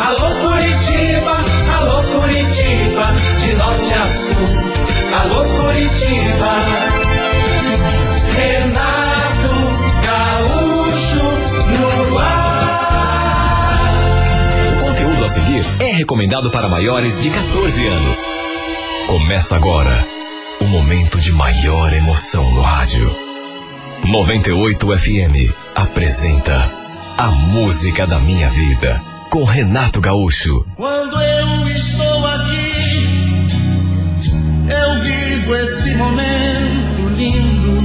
[0.00, 1.36] Alô Curitiba,
[1.78, 3.06] alô Curitiba,
[3.40, 4.46] de norte a sul.
[5.14, 6.52] Alô Curitiba.
[8.36, 9.54] Renato
[10.04, 11.24] Gaúcho
[11.78, 12.60] no ar.
[14.76, 18.18] O conteúdo a seguir é recomendado para maiores de 14 anos.
[19.06, 20.06] Começa agora
[20.60, 23.10] o momento de maior emoção no rádio.
[24.04, 26.70] 98 FM apresenta
[27.16, 30.66] A Música da Minha Vida com Renato Gaúcho.
[30.74, 33.46] Quando eu estou aqui,
[34.68, 37.80] eu vivo esse momento lindo.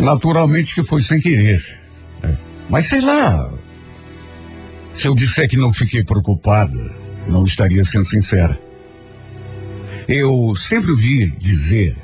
[0.00, 1.64] Naturalmente que foi sem querer.
[2.22, 2.36] né?
[2.68, 3.52] Mas sei lá.
[4.92, 6.92] Se eu disser que não fiquei preocupada,
[7.26, 8.60] não estaria sendo sincera.
[10.08, 12.03] Eu sempre ouvi dizer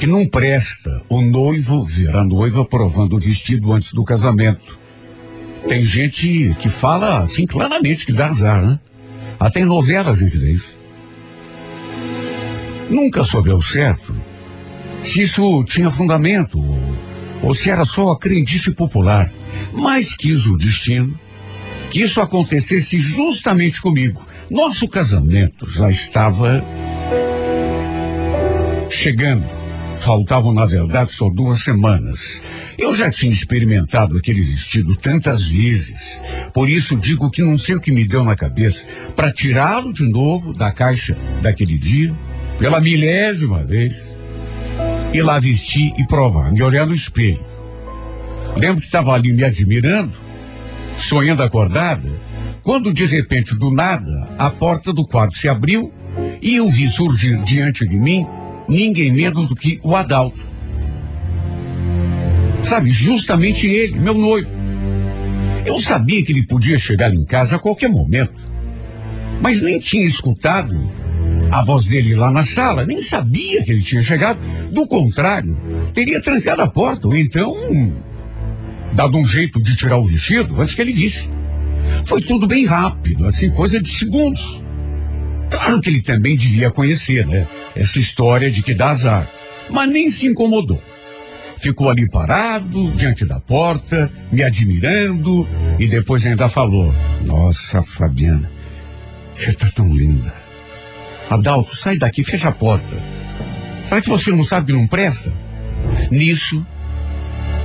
[0.00, 4.78] que não presta o noivo ver a noiva provando o vestido antes do casamento.
[5.68, 8.80] Tem gente que fala assim claramente que dá azar, né?
[9.38, 10.80] Até em novelas a gente vê isso.
[12.88, 14.16] Nunca soube ao certo
[15.02, 19.30] se isso tinha fundamento ou, ou se era só a crendice popular.
[19.70, 21.14] Mas quis o destino
[21.90, 24.26] que isso acontecesse justamente comigo.
[24.50, 26.64] Nosso casamento já estava
[28.88, 29.59] chegando.
[30.00, 32.42] Faltavam, na verdade, só duas semanas.
[32.78, 36.20] Eu já tinha experimentado aquele vestido tantas vezes.
[36.54, 38.82] Por isso digo que não sei o que me deu na cabeça
[39.14, 42.16] para tirá-lo de novo da caixa daquele dia,
[42.58, 43.94] pela milésima vez,
[45.12, 47.44] ir lá vestir e provar, me olhar no espelho.
[48.56, 50.18] Lembro que estava ali me admirando,
[50.96, 52.10] sonhando acordada,
[52.62, 55.92] quando de repente, do nada, a porta do quarto se abriu
[56.40, 58.26] e eu vi surgir diante de mim
[58.70, 60.40] ninguém menos do que o Adalto.
[62.62, 64.50] Sabe, justamente ele, meu noivo.
[65.66, 68.40] Eu sabia que ele podia chegar em casa a qualquer momento,
[69.42, 70.74] mas nem tinha escutado
[71.50, 74.38] a voz dele lá na sala, nem sabia que ele tinha chegado.
[74.72, 75.58] Do contrário,
[75.92, 77.54] teria trancado a porta, ou então
[78.94, 81.28] dado um jeito de tirar o vestido antes que ele visse.
[82.04, 84.62] Foi tudo bem rápido, assim, coisa de segundos.
[85.50, 87.46] Claro que ele também devia conhecer, né?
[87.74, 89.30] Essa história de que dá azar.
[89.70, 90.82] Mas nem se incomodou.
[91.58, 95.46] Ficou ali parado, diante da porta, me admirando,
[95.78, 96.92] e depois ainda falou:
[97.24, 98.50] Nossa, Fabiana,
[99.34, 100.32] você tá tão linda.
[101.28, 102.96] Adalto, sai daqui, fecha a porta.
[103.86, 105.32] Será que você não sabe que não presta?
[106.10, 106.66] Nisso,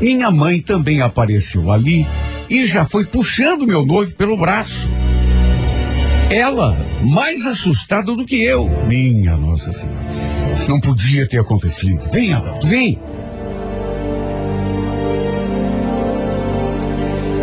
[0.02, 2.06] minha mãe também apareceu ali
[2.50, 4.88] e já foi puxando meu noivo pelo braço.
[6.30, 8.68] Ela, mais assustada do que eu.
[8.88, 10.54] Minha Nossa Senhora.
[10.56, 12.10] Isso não podia ter acontecido.
[12.12, 13.00] Vem, Adalto, vem.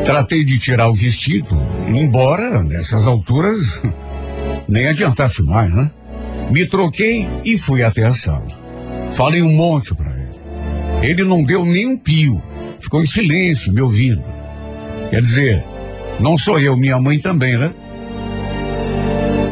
[0.05, 1.57] Tratei de tirar o vestido,
[1.95, 3.81] embora nessas alturas
[4.69, 5.89] nem adiantasse mais, né?
[6.51, 8.47] Me troquei e fui até a sala.
[9.13, 11.09] Falei um monte para ele.
[11.09, 12.43] Ele não deu nem um pio.
[12.81, 14.25] Ficou em silêncio, me ouvindo.
[15.09, 15.65] Quer dizer,
[16.19, 17.73] não sou eu, minha mãe também, né?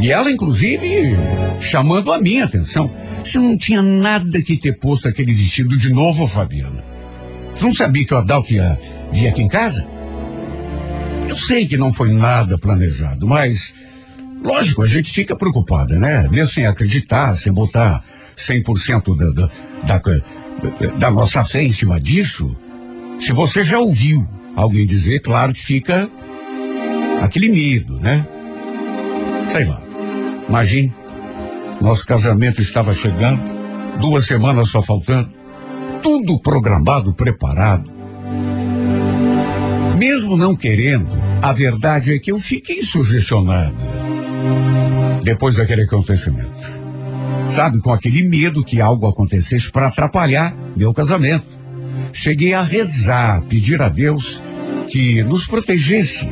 [0.00, 1.14] E ela, inclusive,
[1.60, 2.90] chamando a minha atenção.
[3.22, 6.82] Você não tinha nada que ter posto aquele vestido de novo, Fabiana.
[7.54, 8.80] Você não sabia que o Adalto ia
[9.12, 9.86] vir aqui em casa?
[11.28, 13.74] Eu sei que não foi nada planejado, mas,
[14.42, 16.26] lógico, a gente fica preocupada, né?
[16.30, 18.02] Mesmo sem acreditar, sem botar
[18.36, 22.56] 100% da, da, da, da nossa fé em cima disso.
[23.18, 26.10] Se você já ouviu alguém dizer, claro que fica
[27.20, 28.26] aquele medo, né?
[29.52, 29.89] Sei lá.
[30.50, 30.92] Imagine,
[31.80, 33.40] nosso casamento estava chegando,
[34.00, 35.30] duas semanas só faltando,
[36.02, 37.88] tudo programado, preparado.
[39.96, 43.76] Mesmo não querendo, a verdade é que eu fiquei sugestionada
[45.22, 46.50] depois daquele acontecimento.
[47.48, 51.46] Sabe, com aquele medo que algo acontecesse para atrapalhar meu casamento.
[52.12, 54.42] Cheguei a rezar, pedir a Deus
[54.88, 56.26] que nos protegesse,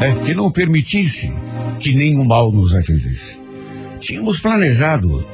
[0.00, 1.32] né, que não permitisse
[1.78, 3.43] que nenhum mal nos atingisse.
[4.04, 5.26] Tínhamos planejado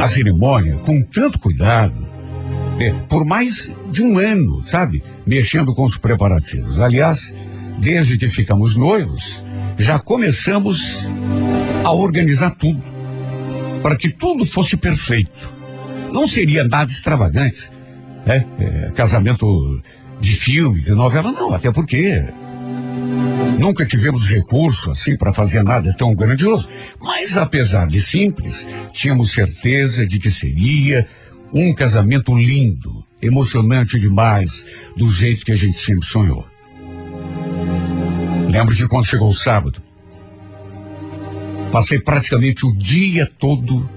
[0.00, 2.06] a cerimônia com tanto cuidado,
[2.78, 5.02] né, por mais de um ano, sabe?
[5.26, 6.78] Mexendo com os preparativos.
[6.78, 7.34] Aliás,
[7.80, 9.44] desde que ficamos noivos,
[9.76, 11.10] já começamos
[11.82, 12.84] a organizar tudo,
[13.82, 15.52] para que tudo fosse perfeito.
[16.12, 17.68] Não seria nada extravagante,
[18.24, 18.46] né?
[18.60, 19.82] É, casamento
[20.20, 22.24] de filme, de novela, não, até porque
[23.58, 26.68] nunca tivemos recurso assim para fazer nada tão grandioso.
[27.02, 31.06] Mas apesar de simples, tínhamos certeza de que seria
[31.52, 34.66] Um casamento lindo, emocionante demais,
[34.96, 36.44] do jeito que a gente sempre sonhou.
[38.50, 39.80] Lembro que quando chegou o sábado,
[41.72, 43.88] passei praticamente o dia todo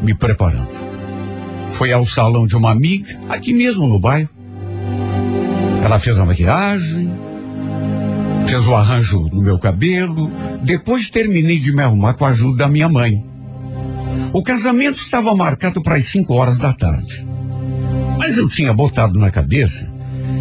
[0.00, 0.70] me preparando.
[1.72, 4.30] Foi ao salão de uma amiga, aqui mesmo no bairro.
[5.84, 7.11] Ela fez a maquiagem,
[8.52, 10.30] fez o arranjo no meu cabelo.
[10.62, 13.24] Depois terminei de me arrumar com a ajuda da minha mãe.
[14.30, 17.26] O casamento estava marcado para as 5 horas da tarde.
[18.18, 19.90] Mas eu tinha botado na cabeça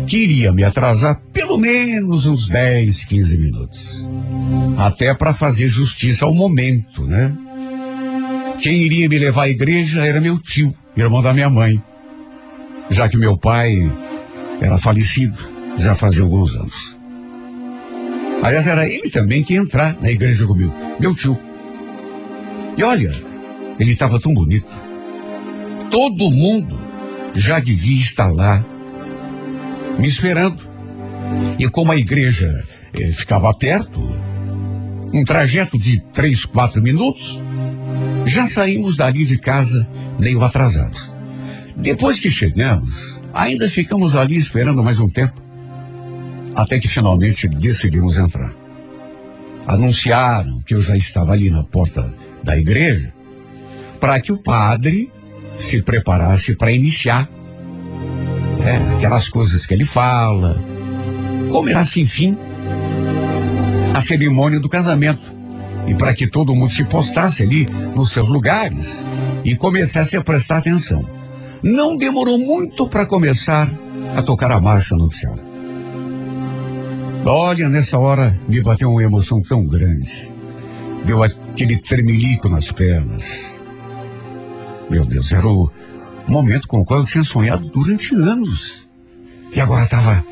[0.05, 4.09] que iria me atrasar pelo menos uns 10, 15 minutos.
[4.77, 7.33] Até para fazer justiça ao momento, né?
[8.61, 11.81] Quem iria me levar à igreja era meu tio, irmão da minha mãe.
[12.89, 13.89] Já que meu pai
[14.59, 17.00] era falecido já fazia alguns anos.
[18.43, 21.39] Aliás, era ele também que ia entrar na igreja comigo, meu tio.
[22.77, 23.13] E olha,
[23.79, 24.67] ele estava tão bonito.
[25.89, 26.79] Todo mundo
[27.35, 28.65] já devia estar lá
[29.99, 30.63] me esperando.
[31.59, 33.99] E como a igreja eh, ficava perto,
[35.13, 37.39] um trajeto de três, quatro minutos,
[38.25, 39.87] já saímos dali de casa
[40.19, 41.13] meio atrasados.
[41.75, 45.41] Depois que chegamos, ainda ficamos ali esperando mais um tempo,
[46.55, 48.53] até que finalmente decidimos entrar.
[49.67, 52.13] Anunciaram que eu já estava ali na porta
[52.43, 53.13] da igreja
[53.99, 55.11] para que o padre
[55.57, 57.29] se preparasse para iniciar
[58.63, 60.63] é, aquelas coisas que ele fala,
[61.51, 62.37] começasse, enfim,
[63.93, 65.31] a cerimônia do casamento.
[65.87, 67.65] E para que todo mundo se postasse ali
[67.95, 69.03] nos seus lugares
[69.43, 71.03] e começasse a prestar atenção.
[71.63, 73.71] Não demorou muito para começar
[74.15, 75.50] a tocar a marcha nupcial.
[77.23, 80.31] Olha, nessa hora me bateu uma emoção tão grande.
[81.05, 83.23] Deu aquele tremelico nas pernas.
[84.89, 85.71] Meu Deus, era o
[86.27, 88.89] momento com o qual eu tinha sonhado durante anos.
[89.53, 90.25] E agora estava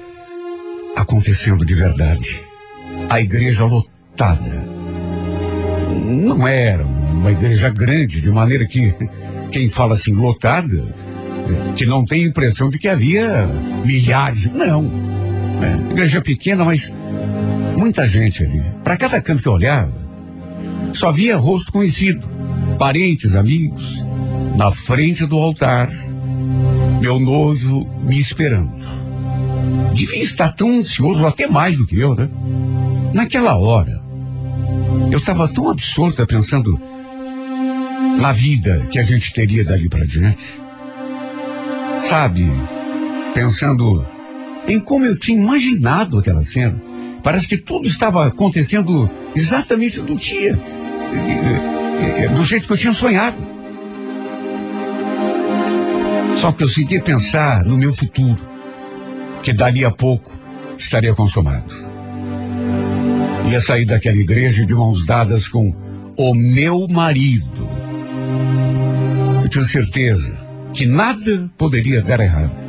[0.95, 2.41] acontecendo de verdade.
[3.09, 4.67] A igreja lotada.
[6.05, 8.93] Não era uma igreja grande, de maneira que
[9.51, 10.95] quem fala assim lotada,
[11.75, 13.47] que não tem a impressão de que havia
[13.85, 14.51] milhares.
[14.51, 15.08] Não.
[15.61, 16.93] É, igreja pequena, mas
[17.77, 18.63] muita gente ali.
[18.83, 19.93] Para cada canto que eu olhava,
[20.93, 22.27] só via rosto conhecido,
[22.77, 24.03] parentes, amigos,
[24.57, 25.89] na frente do altar,
[27.01, 28.71] meu noivo me esperando.
[29.93, 32.29] Devia estar tão ansioso, até mais do que eu, né?
[33.13, 34.01] Naquela hora,
[35.11, 36.79] eu estava tão absorta pensando
[38.19, 40.59] na vida que a gente teria dali para diante.
[42.01, 42.49] Sabe,
[43.33, 44.05] pensando
[44.69, 46.79] em como eu tinha imaginado aquela cena.
[47.23, 50.57] Parece que tudo estava acontecendo exatamente do dia,
[52.33, 53.37] do jeito que eu tinha sonhado.
[56.35, 58.41] Só que eu segui pensar no meu futuro,
[59.41, 60.31] que dali a pouco
[60.77, 61.73] estaria consumado.
[63.49, 65.73] Ia sair daquela igreja de mãos dadas com
[66.15, 67.67] o meu marido.
[69.43, 70.37] Eu tinha certeza
[70.73, 72.68] que nada poderia dar errado.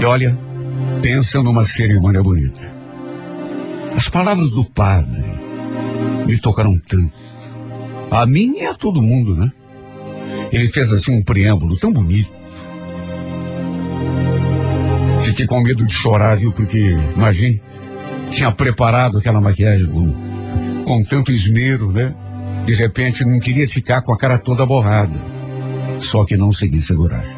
[0.00, 0.38] E olha,
[1.02, 2.72] pensa numa cerimônia bonita.
[3.94, 5.24] As palavras do padre
[6.24, 7.12] me tocaram tanto.
[8.10, 9.50] A mim e a todo mundo, né?
[10.52, 12.30] Ele fez assim um preâmbulo tão bonito.
[15.24, 16.52] Fiquei com medo de chorar, viu?
[16.52, 17.60] Porque, imagine,
[18.30, 22.14] tinha preparado aquela maquiagem com, com tanto esmero, né?
[22.64, 25.20] De repente não queria ficar com a cara toda borrada.
[25.98, 27.37] Só que não segui segurar.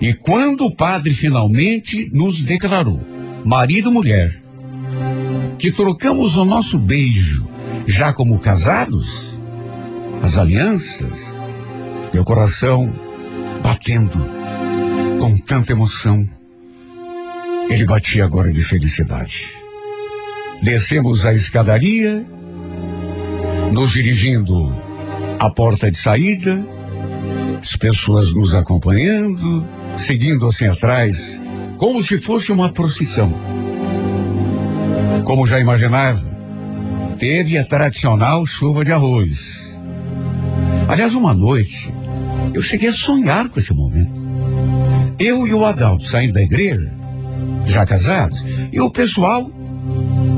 [0.00, 3.00] E quando o padre finalmente nos declarou,
[3.44, 4.42] marido e mulher,
[5.58, 7.48] que trocamos o nosso beijo
[7.86, 9.40] já como casados,
[10.22, 11.36] as alianças,
[12.12, 12.94] meu coração
[13.62, 14.18] batendo
[15.18, 16.26] com tanta emoção.
[17.68, 19.48] Ele batia agora de felicidade.
[20.62, 22.26] Descemos a escadaria,
[23.72, 24.72] nos dirigindo
[25.38, 26.66] à porta de saída,
[27.60, 29.66] as pessoas nos acompanhando,
[29.98, 31.40] seguindo assim atrás,
[31.76, 33.32] como se fosse uma procissão.
[35.24, 36.24] Como já imaginava,
[37.18, 39.68] teve a tradicional chuva de arroz.
[40.88, 41.92] Aliás, uma noite,
[42.54, 44.18] eu cheguei a sonhar com esse momento.
[45.18, 46.90] Eu e o Adalto saindo da igreja,
[47.66, 49.50] já casados, e o pessoal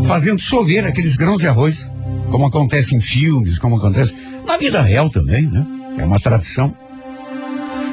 [0.07, 1.88] fazendo chover aqueles grãos de arroz,
[2.31, 5.64] como acontece em filmes, como acontece na vida real também, né?
[5.99, 6.75] É uma tradição.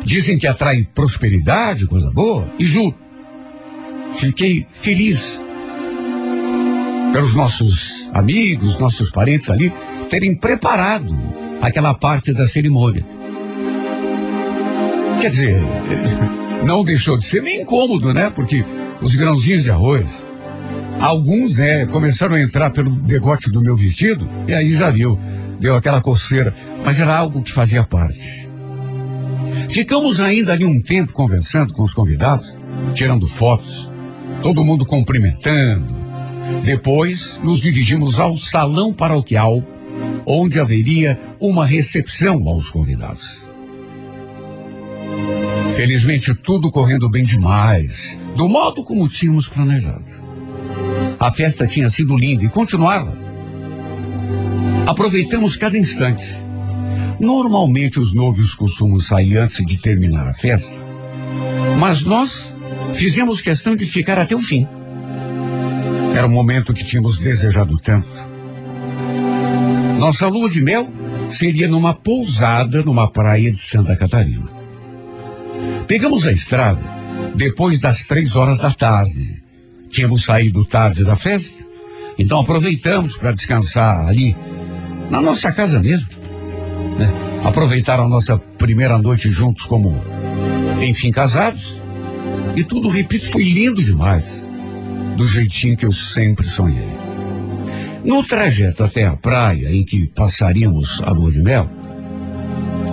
[0.07, 2.95] Dizem que atrai prosperidade, coisa boa, e juro,
[4.15, 5.41] fiquei feliz
[7.11, 9.69] pelos nossos amigos, nossos parentes ali
[10.09, 11.13] terem preparado
[11.61, 13.05] aquela parte da cerimônia.
[15.19, 15.61] Quer dizer,
[16.65, 18.29] não deixou de ser meio incômodo, né?
[18.29, 18.63] Porque
[19.01, 20.25] os grãozinhos de arroz,
[21.01, 25.19] alguns, né, começaram a entrar pelo degote do meu vestido, e aí já viu,
[25.59, 26.55] deu aquela coceira.
[26.85, 28.46] Mas era algo que fazia parte.
[29.69, 32.55] Ficamos ainda ali um tempo conversando com os convidados,
[32.93, 33.91] tirando fotos,
[34.41, 35.95] todo mundo cumprimentando.
[36.63, 39.63] Depois nos dirigimos ao salão paroquial,
[40.25, 43.39] onde haveria uma recepção aos convidados.
[45.75, 50.05] Felizmente tudo correndo bem demais, do modo como tínhamos planejado.
[51.19, 53.17] A festa tinha sido linda e continuava.
[54.87, 56.46] Aproveitamos cada instante.
[57.19, 60.75] Normalmente os noivos costumam sair antes de terminar a festa,
[61.79, 62.53] mas nós
[62.93, 64.67] fizemos questão de ficar até o fim.
[66.13, 68.07] Era o momento que tínhamos desejado tanto.
[69.97, 70.87] Nossa lua de mel
[71.27, 74.47] seria numa pousada numa praia de Santa Catarina.
[75.87, 76.81] Pegamos a estrada
[77.35, 79.41] depois das três horas da tarde.
[79.89, 81.57] Tínhamos saído tarde da festa,
[82.17, 84.35] então aproveitamos para descansar ali,
[85.09, 86.16] na nossa casa mesmo.
[87.37, 87.47] Né?
[87.47, 89.95] Aproveitar a nossa primeira noite juntos como,
[90.81, 91.81] enfim, casados.
[92.55, 94.45] E tudo, repito, foi lindo demais.
[95.15, 96.95] Do jeitinho que eu sempre sonhei.
[98.05, 101.69] No trajeto até a praia em que passaríamos a lua de mel,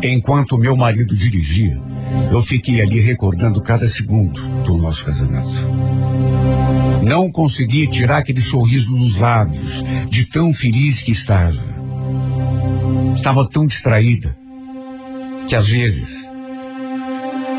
[0.03, 1.81] enquanto meu marido dirigia,
[2.31, 5.69] eu fiquei ali recordando cada segundo do nosso casamento.
[7.05, 11.63] Não conseguia tirar aquele sorriso dos lábios, de tão feliz que estava.
[13.15, 14.37] Estava tão distraída,
[15.49, 16.29] que às vezes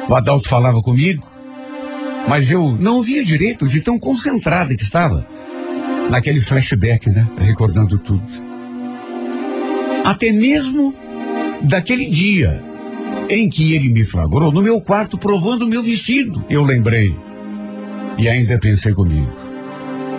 [0.08, 1.26] o Adalto falava comigo,
[2.28, 5.26] mas eu não via direito de tão concentrada que estava
[6.10, 7.28] naquele flashback, né?
[7.40, 8.24] Recordando tudo.
[10.04, 10.94] Até mesmo
[11.64, 12.64] daquele dia
[13.30, 16.46] em que ele me flagrou no meu quarto provando meu vestido.
[16.50, 17.16] Eu lembrei.
[18.18, 19.32] E ainda pensei comigo.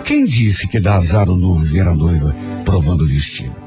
[0.03, 3.66] Quem disse que dá azar o noivo ver a noiva provando o vestido?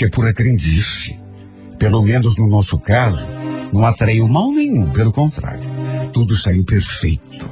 [0.00, 1.20] É pura crendice.
[1.78, 3.24] Pelo menos no nosso caso,
[3.72, 5.68] não atraiu mal nenhum, pelo contrário.
[6.12, 7.48] Tudo saiu perfeito.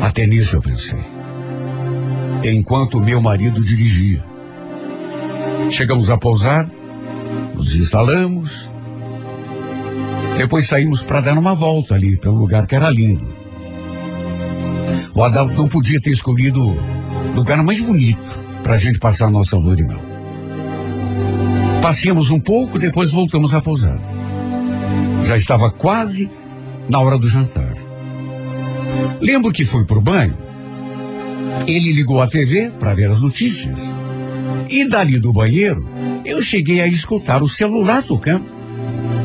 [0.00, 1.04] Até nisso eu pensei.
[2.44, 4.24] Enquanto meu marido dirigia.
[5.70, 6.74] Chegamos à pousada,
[7.54, 8.70] nos instalamos,
[10.38, 13.34] depois saímos para dar uma volta ali, pelo lugar que era lindo.
[15.14, 16.74] O Adalto não podia ter escolhido
[17.34, 20.09] lugar mais bonito para a gente passar a nossa lua de mel.
[21.82, 24.02] Passeamos um pouco, depois voltamos à pousada.
[25.24, 26.30] Já estava quase
[26.88, 27.74] na hora do jantar.
[29.20, 30.36] Lembro que fui pro banho.
[31.66, 33.78] Ele ligou a TV para ver as notícias.
[34.68, 35.88] E dali do banheiro,
[36.24, 38.46] eu cheguei a escutar o celular tocando.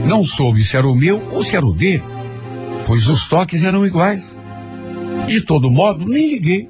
[0.06, 2.04] Não soube se era o meu ou se era o dele,
[2.86, 4.24] pois os toques eram iguais.
[5.28, 6.70] De todo modo, nem liguei.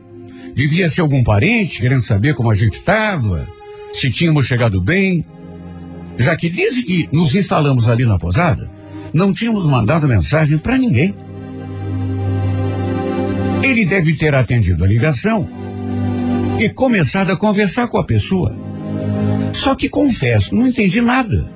[0.54, 3.48] Devia ser algum parente querendo saber como a gente estava,
[4.00, 5.26] se tínhamos chegado bem.
[6.18, 8.70] Já que desde que nos instalamos ali na posada,
[9.14, 11.16] não tínhamos mandado mensagem para ninguém.
[13.64, 15.50] Ele deve ter atendido a ligação
[16.60, 18.56] e começado a conversar com a pessoa.
[19.54, 21.50] Só que confesso, não entendi nada.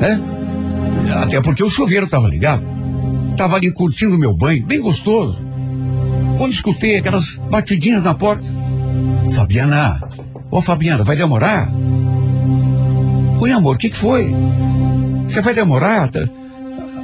[0.00, 0.36] É?
[1.22, 2.64] Até porque o chuveiro estava ligado.
[3.30, 5.44] Estava ali curtindo meu banho, bem gostoso.
[6.36, 8.44] Quando escutei aquelas batidinhas na porta.
[9.34, 10.00] Fabiana,
[10.56, 11.68] ô Fabiana, vai demorar?
[13.40, 14.32] Oi, amor, o que, que foi?
[15.24, 16.10] Você vai demorar?
[16.10, 16.20] Tá,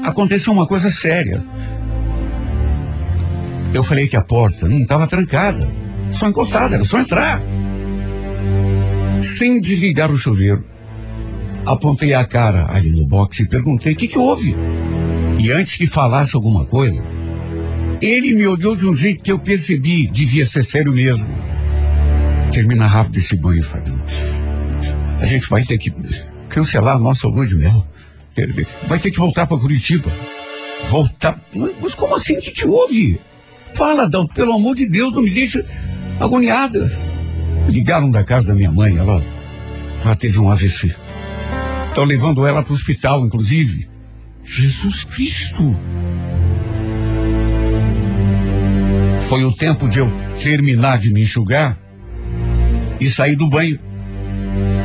[0.05, 1.45] aconteceu uma coisa séria.
[3.75, 5.71] Eu falei que a porta não estava trancada,
[6.11, 7.43] só encostada, era só entrar.
[9.21, 10.65] Sem desligar o chuveiro,
[11.65, 14.57] Apontei a cara ali no box e perguntei o que, que houve.
[15.39, 17.07] E antes que falasse alguma coisa,
[18.01, 21.52] ele me olhou de um jeito que eu percebi, devia ser sério mesmo.
[22.53, 24.03] Termina rápido esse banho, Fabinho.
[25.21, 25.91] A gente vai ter que
[26.49, 27.87] cancelar a nossa lua de mel.
[28.87, 30.13] Vai ter que voltar para Curitiba.
[30.89, 31.41] Voltar?
[31.81, 32.39] Mas como assim?
[32.41, 33.21] Que, que houve?
[33.67, 35.65] Fala, Dão, pelo amor de Deus, não me deixa
[36.21, 36.91] agoniada.
[37.71, 39.25] Ligaram da casa da minha mãe, ela,
[40.05, 40.95] ela teve um AVC.
[41.89, 43.89] Estão levando ela para o hospital, inclusive.
[44.45, 45.79] Jesus Cristo!
[49.29, 50.11] Foi o tempo de eu
[50.43, 51.82] terminar de me enxugar
[53.03, 53.79] e sair do banho.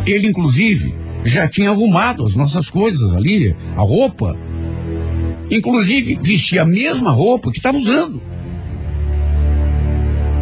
[0.05, 4.37] Ele, inclusive, já tinha arrumado as nossas coisas ali, a roupa.
[5.51, 8.21] Inclusive, vestia a mesma roupa que estava usando.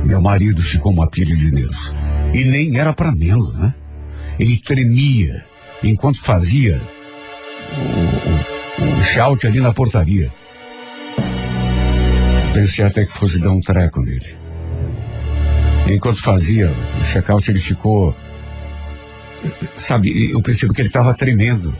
[0.05, 1.95] Meu marido ficou uma pilha de nervos.
[2.33, 3.73] E nem era para menos, né?
[4.39, 5.45] Ele tremia
[5.83, 6.81] enquanto fazia
[8.79, 10.31] o, o, o shout ali na portaria.
[12.53, 14.44] Pensei até que fosse dar um treco nele.
[15.87, 18.15] Enquanto fazia o check-out, ele ficou.
[19.75, 21.77] Sabe, eu percebi que ele estava tremendo,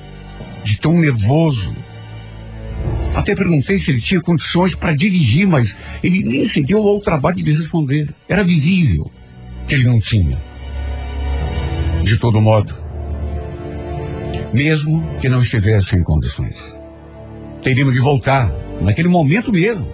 [0.64, 1.76] de tão nervoso.
[3.16, 7.38] Até perguntei se ele tinha condições para dirigir, mas ele nem se deu ao trabalho
[7.38, 8.14] de responder.
[8.30, 9.10] Era visível
[9.68, 10.40] que ele não tinha.
[12.04, 12.76] De todo modo,
[14.54, 16.80] mesmo que não estivesse em condições,
[17.64, 19.92] teríamos de voltar naquele momento mesmo,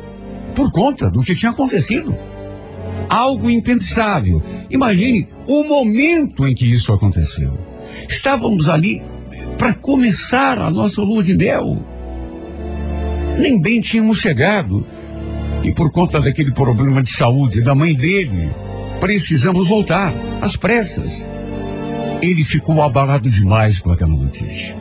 [0.53, 2.17] por conta do que tinha acontecido.
[3.11, 4.41] Algo impensável.
[4.69, 7.59] Imagine o momento em que isso aconteceu.
[8.07, 9.03] Estávamos ali
[9.57, 11.85] para começar a nossa lua de mel.
[13.37, 14.87] Nem bem tínhamos chegado.
[15.61, 18.49] E por conta daquele problema de saúde da mãe dele,
[19.01, 21.27] precisamos voltar, às pressas.
[22.21, 24.73] Ele ficou abalado demais com aquela notícia.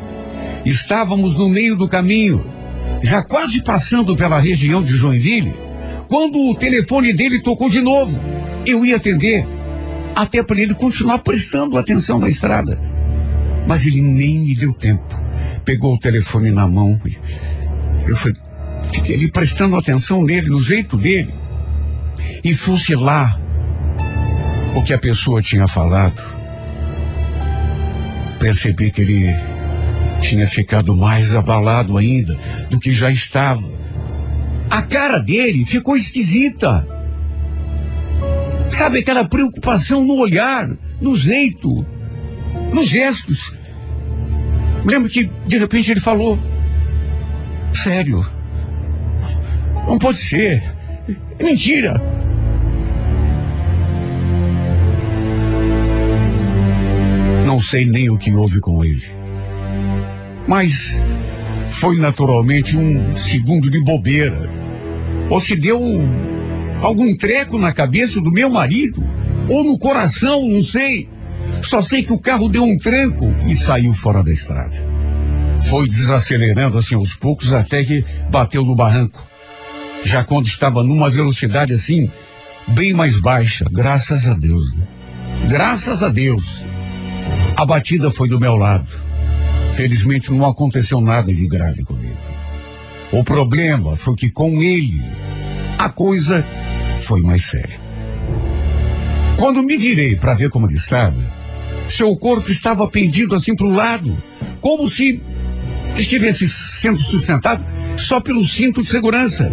[0.65, 2.49] Estávamos no meio do caminho,
[3.03, 5.53] já quase passando pela região de Joinville,
[6.11, 8.21] quando o telefone dele tocou de novo.
[8.67, 9.47] Eu ia atender,
[10.15, 12.79] até para ele continuar prestando atenção na estrada.
[13.67, 15.19] Mas ele nem me deu tempo.
[15.65, 16.99] Pegou o telefone na mão
[18.07, 18.35] eu fui,
[18.93, 21.33] fiquei ali prestando atenção nele, no jeito dele.
[22.43, 23.39] E fosse lá
[24.75, 26.21] o que a pessoa tinha falado.
[28.41, 29.35] Percebi que ele
[30.21, 32.37] tinha ficado mais abalado ainda
[32.69, 33.71] do que já estava.
[34.71, 36.87] A cara dele ficou esquisita.
[38.71, 41.85] Sabe aquela preocupação no olhar, no jeito,
[42.73, 43.53] nos gestos.
[44.85, 46.39] Lembro que de repente ele falou:
[47.73, 48.25] Sério,
[49.87, 50.63] não pode ser.
[51.39, 51.95] É mentira.
[57.45, 59.05] Não sei nem o que houve com ele.
[60.47, 60.97] Mas
[61.67, 64.60] foi naturalmente um segundo de bobeira.
[65.31, 65.81] Ou se deu
[66.83, 69.03] algum treco na cabeça do meu marido,
[69.49, 71.09] ou no coração, não sei.
[71.63, 74.91] Só sei que o carro deu um tranco e saiu fora da estrada.
[75.69, 79.25] Foi desacelerando assim aos poucos até que bateu no barranco.
[80.03, 82.11] Já quando estava numa velocidade assim,
[82.69, 84.75] bem mais baixa, graças a Deus.
[84.75, 84.87] Né?
[85.49, 86.65] Graças a Deus.
[87.57, 88.89] A batida foi do meu lado.
[89.75, 92.19] Felizmente não aconteceu nada de grave comigo.
[93.13, 95.03] O problema foi que com ele
[95.85, 96.45] a coisa
[96.99, 97.81] foi mais séria.
[99.39, 101.21] Quando me virei para ver como ele estava,
[101.89, 104.17] seu corpo estava pendido assim para o lado,
[104.61, 105.23] como se
[105.97, 107.65] estivesse sendo sustentado
[107.97, 109.51] só pelo cinto de segurança.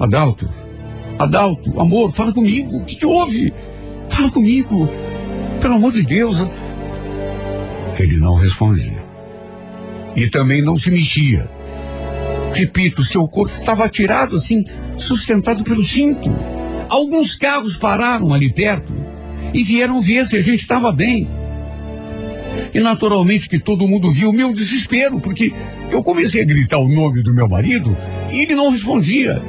[0.00, 0.48] Adalto,
[1.20, 2.78] Adalto, amor, fala comigo.
[2.78, 3.52] O que, que houve?
[4.08, 4.88] Fala comigo.
[5.60, 6.38] Pelo amor de Deus.
[7.98, 9.04] Ele não respondia.
[10.16, 11.46] E também não se mexia.
[12.54, 14.64] Repito, seu corpo estava atirado assim,
[15.00, 16.30] sustentado pelo cinto.
[16.88, 18.94] Alguns carros pararam ali perto
[19.52, 21.28] e vieram ver se a gente estava bem.
[22.72, 25.52] E naturalmente que todo mundo viu o meu desespero, porque
[25.90, 27.96] eu comecei a gritar o nome do meu marido
[28.30, 29.42] e ele não respondia.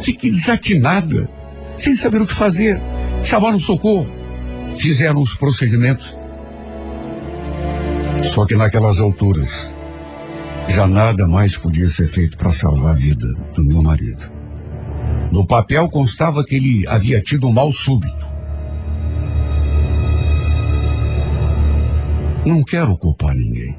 [0.00, 1.28] Fiquei desatinada,
[1.76, 2.80] sem saber o que fazer.
[3.22, 4.08] Chamaram socorro,
[4.76, 6.16] fizeram os procedimentos.
[8.22, 9.74] Só que naquelas alturas,
[10.68, 14.39] já nada mais podia ser feito para salvar a vida do meu marido.
[15.30, 18.28] No papel constava que ele havia tido um mal súbito.
[22.44, 23.76] Não quero culpar ninguém.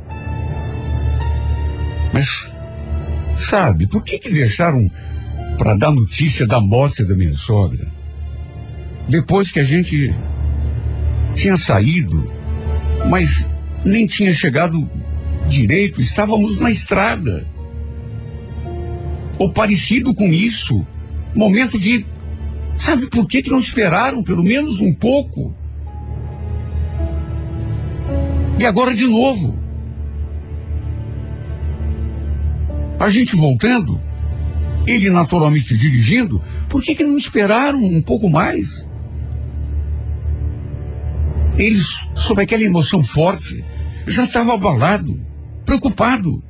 [2.13, 2.51] Mas,
[3.35, 4.89] sabe, por que, que deixaram
[5.57, 7.91] para dar notícia da morte da minha sogra?
[9.09, 10.13] Depois que a gente
[11.35, 12.31] tinha saído,
[13.09, 13.47] mas
[13.83, 14.89] nem tinha chegado
[15.47, 17.45] direito, estávamos na estrada.
[19.37, 20.85] Ou parecido com isso,
[21.35, 22.05] momento de.
[22.77, 25.53] Sabe por que, que não esperaram pelo menos um pouco?
[28.59, 29.59] E agora de novo.
[32.99, 33.99] A gente voltando,
[34.85, 38.87] ele naturalmente dirigindo, por que, que não esperaram um pouco mais?
[41.57, 43.65] Eles, sob aquela emoção forte,
[44.07, 45.19] já estava abalado,
[45.65, 46.43] preocupado.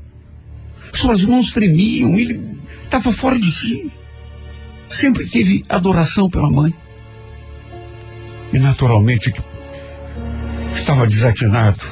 [0.94, 2.42] Suas mãos tremiam, ele
[2.84, 3.92] estava fora de si.
[4.92, 6.72] Sempre teve adoração pela mãe.
[8.52, 9.34] E naturalmente
[10.76, 11.86] estava desatinado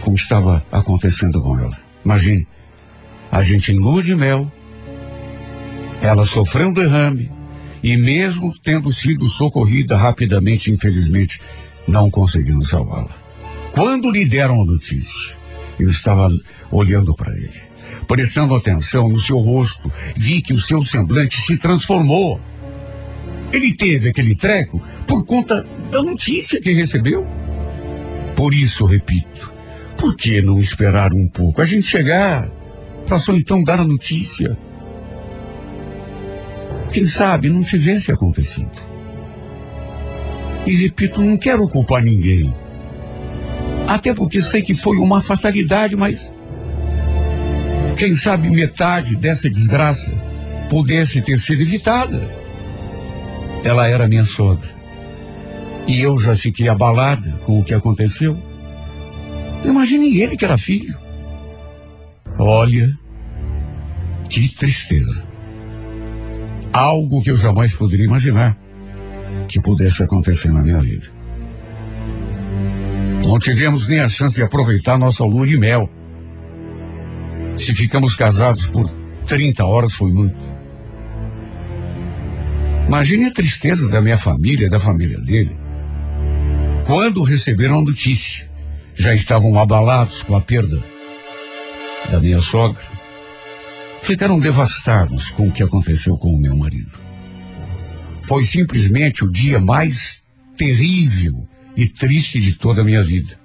[0.00, 1.76] como estava acontecendo com ela.
[2.04, 2.46] Imagine,
[3.30, 4.50] a gente em lua de mel,
[6.02, 7.30] ela sofreu um derrame
[7.82, 11.40] e mesmo tendo sido socorrida rapidamente, infelizmente,
[11.86, 13.16] não conseguimos salvá-la.
[13.72, 15.36] Quando lhe deram a notícia,
[15.78, 16.28] eu estava
[16.72, 17.60] olhando para ele.
[18.06, 22.40] Prestando atenção no seu rosto, vi que o seu semblante se transformou.
[23.52, 27.26] Ele teve aquele treco por conta da notícia que recebeu.
[28.36, 29.52] Por isso, repito,
[29.96, 31.60] por que não esperar um pouco?
[31.60, 32.48] A gente chegar
[33.06, 34.56] para só então dar a notícia.
[36.92, 38.86] Quem sabe não tivesse acontecido.
[40.66, 42.54] E repito, não quero culpar ninguém.
[43.86, 46.32] Até porque sei que foi uma fatalidade, mas
[47.96, 50.10] quem sabe metade dessa desgraça
[50.68, 52.20] pudesse ter sido evitada.
[53.64, 54.68] Ela era minha sogra.
[55.86, 58.38] E eu já fiquei abalada com o que aconteceu.
[59.64, 60.96] Imagine ele que era filho.
[62.38, 62.86] Olha,
[64.28, 65.24] que tristeza.
[66.72, 68.56] Algo que eu jamais poderia imaginar
[69.48, 71.06] que pudesse acontecer na minha vida.
[73.24, 75.88] Não tivemos nem a chance de aproveitar nossa lua de mel.
[77.56, 78.86] Se ficamos casados por
[79.26, 80.36] 30 horas foi muito.
[82.86, 85.56] Imagine a tristeza da minha família, da família dele.
[86.86, 88.48] Quando receberam a notícia,
[88.94, 90.82] já estavam abalados com a perda
[92.10, 92.82] da minha sogra.
[94.02, 97.00] Ficaram devastados com o que aconteceu com o meu marido.
[98.22, 100.22] Foi simplesmente o dia mais
[100.56, 103.38] terrível e triste de toda a minha vida.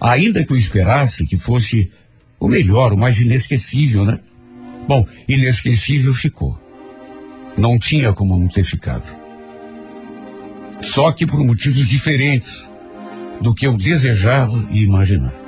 [0.00, 1.92] Ainda que eu esperasse que fosse
[2.44, 4.20] o melhor, o mais inesquecível, né?
[4.86, 6.58] Bom, inesquecível ficou.
[7.56, 9.04] Não tinha como não ter ficado.
[10.82, 12.68] Só que por motivos diferentes
[13.40, 15.42] do que eu desejava e imaginava.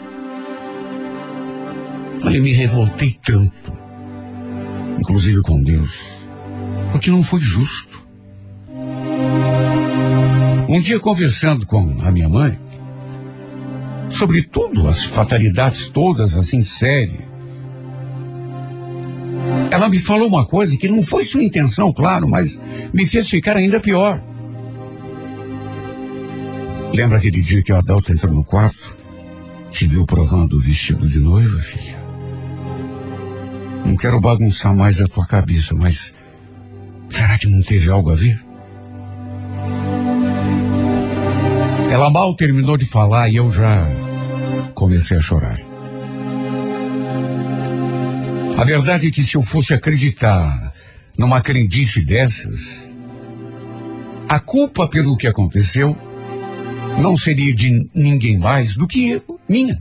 [2.24, 3.72] Olha, me revoltei tanto,
[4.98, 5.92] inclusive com Deus,
[6.90, 8.06] porque não foi justo.
[10.68, 12.58] Um dia conversando com a minha mãe,
[14.10, 17.26] sobre tudo, as fatalidades todas, assim, sério,
[19.70, 22.58] ela me falou uma coisa que não foi sua intenção, claro, mas
[22.92, 24.22] me fez ficar ainda pior.
[26.94, 28.96] Lembra aquele dia que o Adalto entrou no quarto?
[29.70, 31.96] Te viu provando o vestido de noiva, filha?
[33.84, 36.14] Não quero bagunçar mais a tua cabeça, mas
[37.10, 38.45] será que não teve algo a ver?
[41.90, 43.88] Ela mal terminou de falar e eu já
[44.74, 45.58] comecei a chorar.
[48.58, 50.74] A verdade é que se eu fosse acreditar
[51.16, 52.60] numa crendice dessas,
[54.28, 55.96] a culpa pelo que aconteceu
[57.00, 59.78] não seria de ninguém mais do que eu, minha.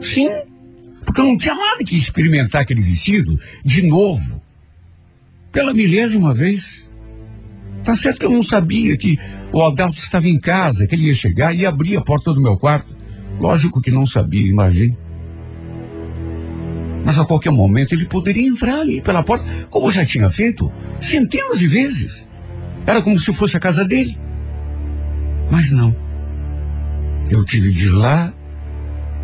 [0.00, 0.28] Sim,
[1.04, 3.32] porque eu não tinha nada que experimentar aquele vestido
[3.64, 4.40] de novo,
[5.50, 6.88] pela milésima vez.
[7.82, 9.18] Tá certo que eu não sabia que
[9.54, 12.58] o Adalto estava em casa, que ele ia chegar e abrir a porta do meu
[12.58, 12.92] quarto.
[13.40, 14.98] Lógico que não sabia, imagine.
[17.04, 21.60] Mas a qualquer momento ele poderia entrar ali pela porta, como já tinha feito centenas
[21.60, 22.26] de vezes.
[22.84, 24.18] Era como se fosse a casa dele.
[25.48, 25.94] Mas não.
[27.30, 28.34] Eu tive de ir lá,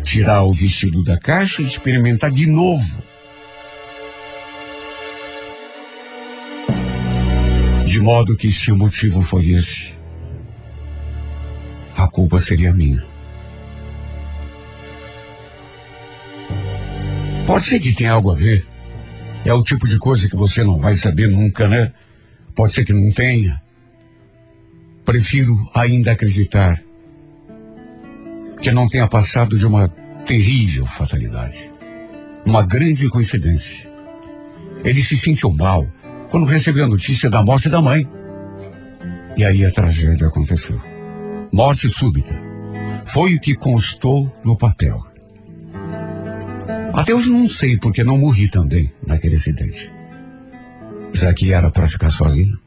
[0.01, 3.03] tirar o vestido da caixa e experimentar de novo.
[7.83, 10.00] De modo que se o motivo foi esse,
[12.03, 13.03] a culpa seria minha.
[17.45, 18.65] Pode ser que tenha algo a ver.
[19.45, 21.91] É o tipo de coisa que você não vai saber nunca, né?
[22.55, 23.61] Pode ser que não tenha.
[25.03, 26.81] Prefiro ainda acreditar
[28.61, 29.87] que não tenha passado de uma
[30.25, 31.71] terrível fatalidade.
[32.45, 33.89] Uma grande coincidência.
[34.83, 35.87] Ele se sentiu mal
[36.29, 38.07] quando recebeu a notícia da morte da mãe.
[39.37, 40.90] E aí a tragédia aconteceu.
[41.53, 42.33] Morte súbita.
[43.05, 44.97] Foi o que constou no papel.
[46.93, 49.93] Até hoje não sei porque não morri também naquele acidente.
[51.11, 52.57] Já que era para ficar sozinho.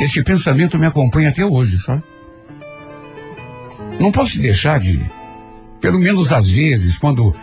[0.00, 2.04] Esse pensamento me acompanha até hoje, sabe?
[3.98, 5.00] Não posso deixar de,
[5.80, 7.34] pelo menos às vezes, quando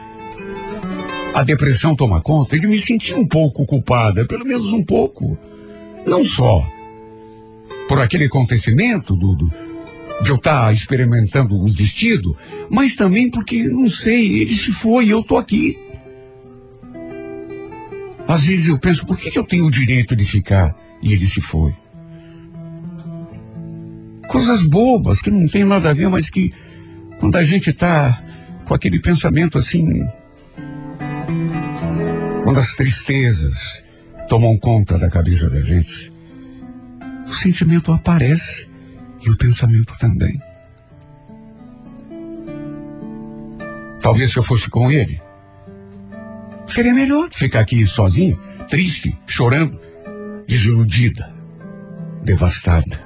[1.34, 5.38] a depressão toma conta, de me sentir um pouco culpada, pelo menos um pouco.
[6.08, 6.66] Não só
[7.90, 9.36] por aquele acontecimento do
[10.22, 12.38] de eu estar experimentando o vestido,
[12.70, 15.78] mas também porque, não sei, ele se foi e eu tô aqui.
[18.28, 21.26] Às vezes eu penso, por que, que eu tenho o direito de ficar e ele
[21.26, 21.74] se foi?
[24.28, 26.54] Coisas bobas que não tem nada a ver, mas que
[27.20, 28.22] quando a gente está
[28.66, 30.06] com aquele pensamento assim,
[32.44, 33.84] quando as tristezas
[34.28, 36.09] tomam conta da cabeça da gente,
[37.30, 38.68] o sentimento aparece
[39.24, 40.42] e o pensamento também.
[44.02, 45.22] Talvez se eu fosse com ele,
[46.66, 49.80] seria melhor ficar aqui sozinho, triste, chorando,
[50.48, 51.32] desiludida,
[52.24, 53.04] devastada.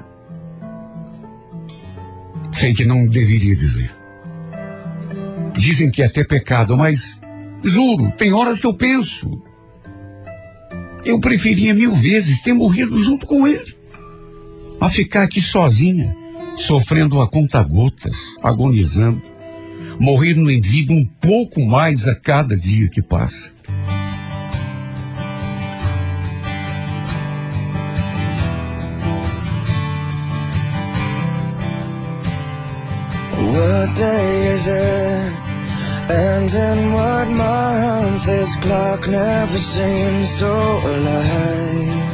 [2.54, 3.94] Sei que não deveria dizer.
[5.58, 7.20] Dizem que é até pecado, mas
[7.64, 9.42] juro, tem horas que eu penso.
[11.04, 13.83] Eu preferia mil vezes ter morrido junto com ele.
[14.84, 16.14] A ficar aqui sozinha,
[16.58, 19.22] sofrendo a conta-gotas, agonizando,
[19.98, 23.54] morrendo em vida um pouco mais a cada dia que passa.
[33.38, 35.34] What day is it?
[36.10, 38.26] And in what month?
[38.26, 42.13] This clock never seems so alive.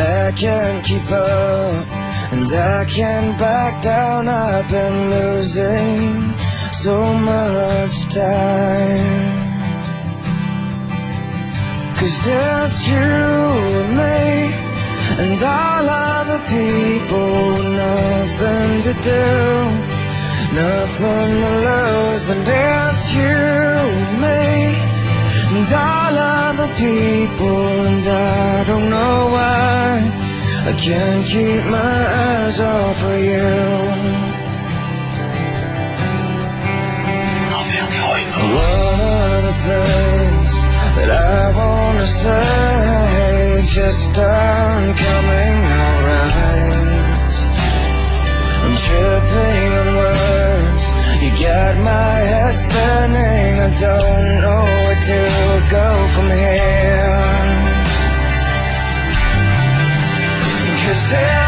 [0.00, 1.86] I can't keep up,
[2.32, 4.28] and I can't back down.
[4.28, 6.32] I've been losing
[6.72, 6.96] so
[7.30, 9.40] much time.
[11.98, 13.10] Cause there's you
[13.80, 14.70] and me
[15.22, 19.26] and all other people nothing to do,
[20.62, 23.36] nothing to lose, and it's you
[24.00, 24.89] and me
[25.52, 29.98] and all other people, and I don't know why
[30.70, 33.50] I can't keep my eyes off of you.
[38.40, 40.52] One of the things
[40.96, 47.34] that I wanna say just aren't coming out right.
[48.62, 50.84] I'm tripping on words.
[51.22, 53.52] You got my head spinning.
[53.66, 54.79] I don't know
[55.10, 57.10] to go from here.
[60.86, 61.39] Cause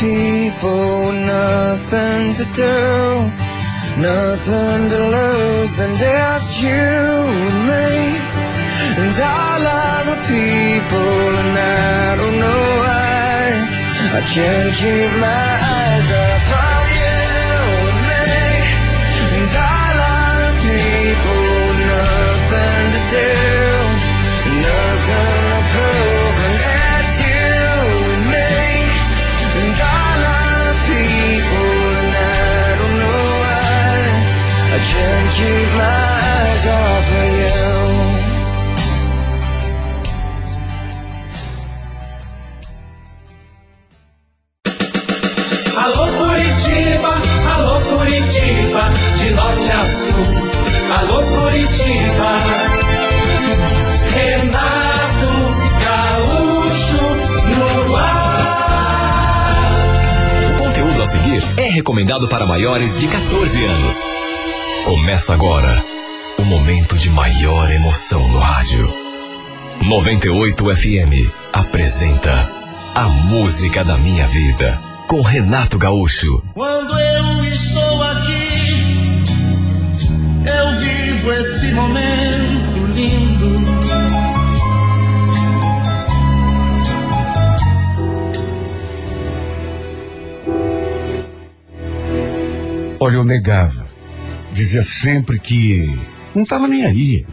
[0.00, 2.76] people nothing to do
[4.00, 7.90] Nothing to lose And there's you and me.
[9.02, 9.62] And all
[10.00, 13.44] other people, and I don't know why.
[14.18, 15.69] I can't keep my eyes
[67.40, 68.86] maior emoção no rádio.
[69.82, 72.46] 98 FM apresenta
[72.94, 76.42] A Música da Minha Vida com Renato Gaúcho.
[76.52, 79.22] Quando eu estou aqui,
[80.44, 83.56] eu vivo esse momento lindo.
[93.00, 93.88] Olha, eu negava.
[94.52, 95.98] Dizia sempre que
[96.34, 97.26] não estava nem aí.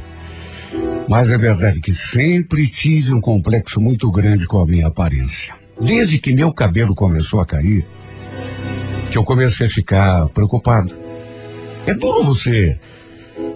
[1.07, 5.53] Mas é verdade que sempre tive um complexo muito grande com a minha aparência.
[5.79, 7.87] Desde que meu cabelo começou a cair,
[9.11, 10.93] que eu comecei a ficar preocupado.
[11.85, 12.77] É duro você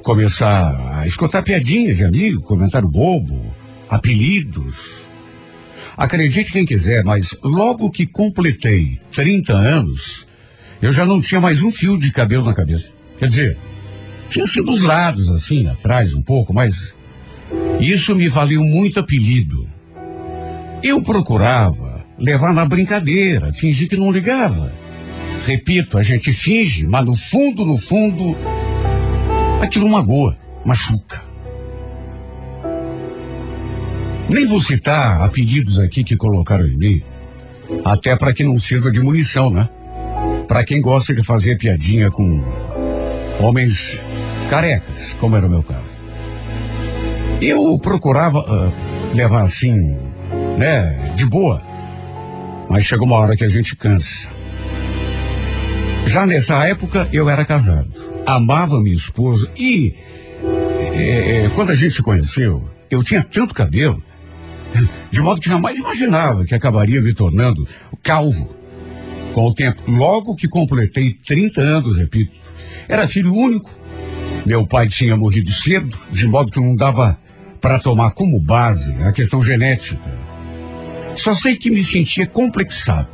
[0.04, 3.54] começar a escutar piadinhas de amigo, comentário bobo,
[3.89, 5.01] apelidos.
[5.97, 10.25] Acredite quem quiser, mas logo que completei 30 anos,
[10.82, 12.89] eu já não tinha mais um fio de cabelo na cabeça.
[13.17, 13.58] Quer dizer,
[14.32, 16.96] tinha sido dos lados, assim, atrás um pouco, mas
[17.80, 19.67] isso me valeu muito apelido.
[20.82, 24.72] Eu procurava levar na brincadeira, fingir que não ligava.
[25.46, 28.38] Repito, a gente finge, mas no fundo, no fundo,
[29.62, 31.22] aquilo magoa, machuca.
[34.30, 37.04] Nem vou citar apelidos aqui que colocaram em mim,
[37.84, 39.67] até para que não sirva de munição, né?
[40.48, 42.41] Para quem gosta de fazer piadinha com
[43.41, 44.02] homens
[44.51, 45.89] carecas, como era o meu caso.
[47.41, 49.97] Eu procurava uh, levar assim,
[50.57, 51.63] né, de boa.
[52.69, 54.27] Mas chega uma hora que a gente cansa.
[56.05, 57.89] Já nessa época eu era casado,
[58.25, 59.95] amava minha esposa e
[60.93, 64.03] é, quando a gente se conheceu, eu tinha tanto cabelo,
[65.09, 67.65] de modo que jamais imaginava que acabaria me tornando
[68.03, 68.53] calvo
[69.33, 69.89] com o tempo.
[69.89, 72.33] Logo que completei 30 anos, repito,
[72.89, 73.81] era filho único.
[74.45, 77.17] Meu pai tinha morrido cedo, de modo que não dava
[77.60, 80.01] para tomar como base a questão genética.
[81.15, 83.10] Só sei que me sentia complexado.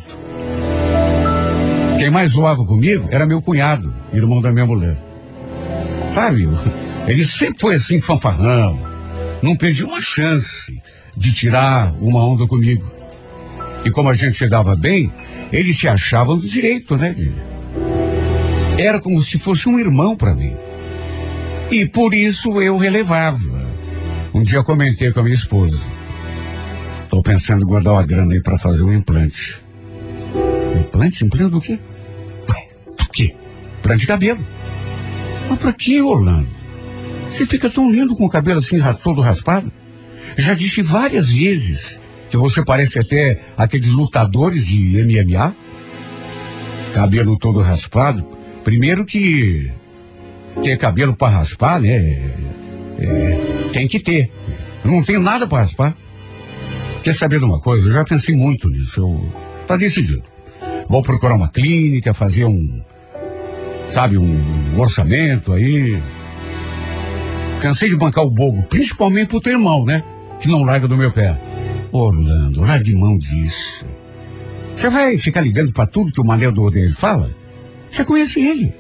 [1.98, 4.98] Quem mais zoava comigo era meu cunhado, irmão da minha mulher.
[6.14, 6.48] Sabe,
[7.08, 8.80] ele sempre foi assim fanfarrão.
[9.42, 10.82] Não perdi uma chance
[11.16, 12.90] de tirar uma onda comigo.
[13.84, 15.12] E como a gente se dava bem,
[15.52, 17.16] ele se achava no direito, né?
[18.78, 20.56] Era como se fosse um irmão para mim.
[21.70, 23.40] E por isso eu relevava.
[24.34, 25.82] Um dia comentei com a minha esposa.
[27.04, 29.62] Estou pensando em guardar uma grana aí para fazer um implante.
[30.80, 31.26] Implante?
[31.26, 31.80] Implante do quê?
[32.98, 33.36] Do quê?
[33.80, 34.46] Implante de cabelo.
[35.50, 36.48] Mas pra que, Orlando?
[37.28, 39.72] Você fica tão lindo com o cabelo assim todo raspado.
[40.38, 42.00] Já disse várias vezes
[42.30, 45.56] que você parece até aqueles lutadores de MMA.
[46.94, 48.26] Cabelo todo raspado.
[48.64, 49.72] Primeiro que
[50.64, 51.96] ter cabelo para raspar, né?
[53.00, 54.32] É, tem que ter.
[54.84, 55.96] Eu não tenho nada para raspar.
[57.04, 57.88] Quer saber de uma coisa?
[57.88, 59.00] Eu já pensei muito nisso.
[59.00, 59.32] Eu
[59.68, 60.24] tá decidido.
[60.90, 62.82] Vou procurar uma clínica, fazer um,
[63.90, 66.02] sabe, um orçamento aí.
[67.62, 70.04] Cansei de bancar o bobo, principalmente pro teu irmão, né?
[70.40, 71.40] Que não larga do meu pé.
[71.92, 73.86] Orlando, largue mão disso.
[74.76, 77.36] Você vai ficar ligando para tudo que o Manel do dele fala?
[77.90, 78.74] Você conhece ele.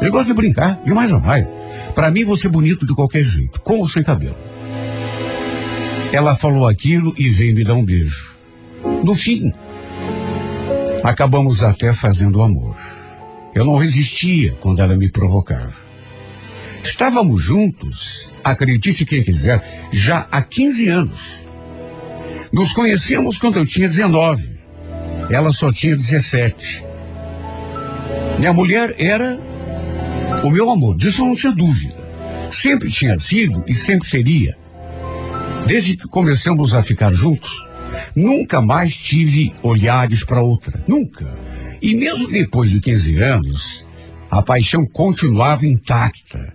[0.00, 1.46] Ele gosta de brincar, e mais ou mais.
[1.94, 4.36] Para mim, você é bonito de qualquer jeito, com ou sem cabelo.
[6.12, 8.34] Ela falou aquilo e veio me dar um beijo.
[9.04, 9.52] No fim,
[11.02, 12.76] acabamos até fazendo amor.
[13.54, 15.74] Eu não resistia quando ela me provocava.
[16.82, 21.40] Estávamos juntos, acredite quem quiser, já há 15 anos.
[22.52, 24.56] Nos conhecemos quando eu tinha 19.
[25.30, 26.84] Ela só tinha 17.
[28.38, 29.40] Minha mulher era
[30.42, 31.94] o meu amor, disso não tinha dúvida.
[32.50, 34.56] Sempre tinha sido e sempre seria.
[35.66, 37.50] Desde que começamos a ficar juntos,
[38.14, 40.82] nunca mais tive olhares para outra.
[40.88, 41.26] Nunca.
[41.82, 43.86] E mesmo depois de 15 anos,
[44.30, 46.54] a paixão continuava intacta.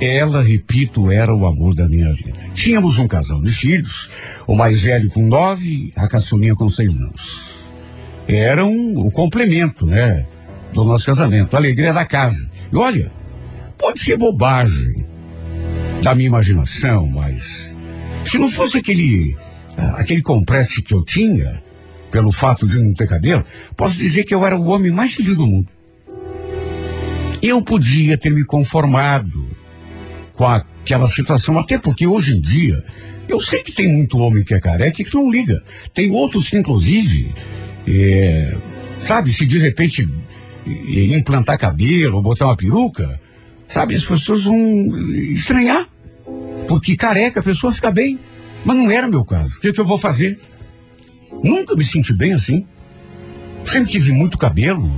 [0.00, 2.38] Ela, repito, era o amor da minha vida.
[2.54, 4.10] Tínhamos um casal de filhos,
[4.46, 7.64] o mais velho com nove, a caçulinha com seis anos.
[8.28, 10.26] Eram o complemento, né?
[10.72, 12.50] Do nosso casamento, a alegria da casa.
[12.72, 13.12] E olha,
[13.78, 15.06] pode ser bobagem
[16.02, 17.74] da minha imaginação, mas
[18.24, 19.36] se não fosse aquele
[19.76, 21.62] ah, aquele complexo que eu tinha,
[22.10, 23.44] pelo fato de não ter cabelo,
[23.76, 25.68] posso dizer que eu era o homem mais feliz do mundo.
[27.42, 29.46] Eu podia ter me conformado
[30.32, 32.82] com aquela situação, até porque hoje em dia
[33.28, 35.62] eu sei que tem muito homem que é careca e que não liga.
[35.92, 37.34] Tem outros que, inclusive,
[37.86, 38.56] é,
[38.98, 40.08] sabe, se de repente
[40.66, 43.20] implantar cabelo, botar uma peruca,
[43.68, 44.58] sabe, as pessoas vão
[45.32, 45.88] estranhar.
[46.68, 48.18] Porque careca a pessoa fica bem.
[48.64, 49.56] Mas não era meu caso.
[49.56, 50.40] O que, que eu vou fazer?
[51.42, 52.66] Nunca me senti bem assim.
[53.64, 54.90] Sempre tive muito cabelo.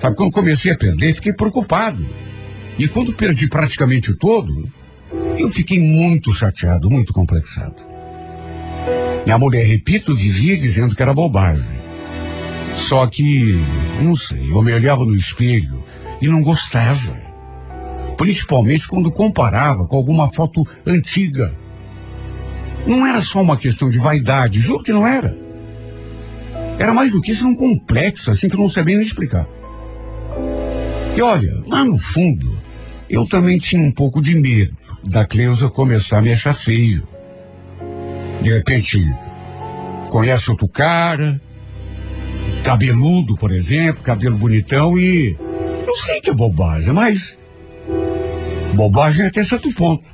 [0.00, 2.06] Sabe, quando comecei a perder, fiquei preocupado.
[2.78, 4.68] E quando perdi praticamente todo,
[5.38, 7.76] eu fiquei muito chateado, muito complexado.
[9.24, 11.81] Minha mulher, repito, vivia dizendo que era bobagem.
[12.74, 13.58] Só que,
[14.02, 15.84] não sei, eu me olhava no espelho
[16.20, 17.20] e não gostava.
[18.16, 21.54] Principalmente quando comparava com alguma foto antiga.
[22.86, 25.36] Não era só uma questão de vaidade, juro que não era.
[26.78, 29.46] Era mais do que isso, um complexo, assim, que eu não sabia nem explicar.
[31.16, 32.58] E olha, lá no fundo,
[33.08, 37.06] eu também tinha um pouco de medo da Cleusa começar a me achar feio.
[38.40, 38.98] De repente,
[40.08, 41.40] conhece outro cara,
[42.62, 45.36] cabeludo, por exemplo, cabelo bonitão e.
[45.86, 47.38] Eu sei que é bobagem, mas.
[48.74, 50.04] Bobagem até certo ponto.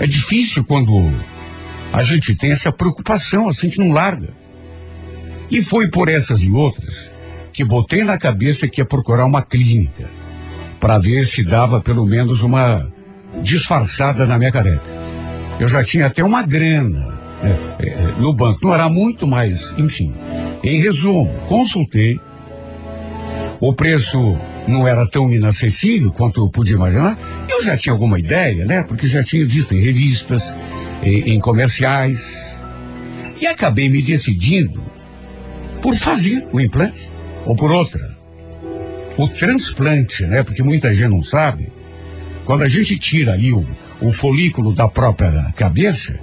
[0.00, 0.92] É difícil quando
[1.92, 4.34] a gente tem essa preocupação, assim que não larga.
[5.50, 7.10] E foi por essas e outras
[7.52, 10.08] que botei na cabeça que ia procurar uma clínica
[10.78, 12.90] para ver se dava pelo menos uma
[13.42, 14.88] disfarçada na minha careca.
[15.58, 20.14] Eu já tinha até uma grana né, é, no banco, não era muito, mas enfim.
[20.62, 22.20] Em resumo, consultei.
[23.60, 24.38] O preço
[24.68, 27.18] não era tão inacessível quanto eu podia imaginar.
[27.48, 28.82] Eu já tinha alguma ideia, né?
[28.82, 30.42] Porque já tinha visto em revistas,
[31.02, 32.48] em, em comerciais.
[33.40, 34.82] E acabei me decidindo
[35.82, 37.10] por fazer o implante
[37.46, 38.16] ou por outra.
[39.16, 40.42] O transplante, né?
[40.42, 41.72] Porque muita gente não sabe.
[42.44, 43.66] Quando a gente tira ali o,
[44.00, 46.18] o folículo da própria cabeça,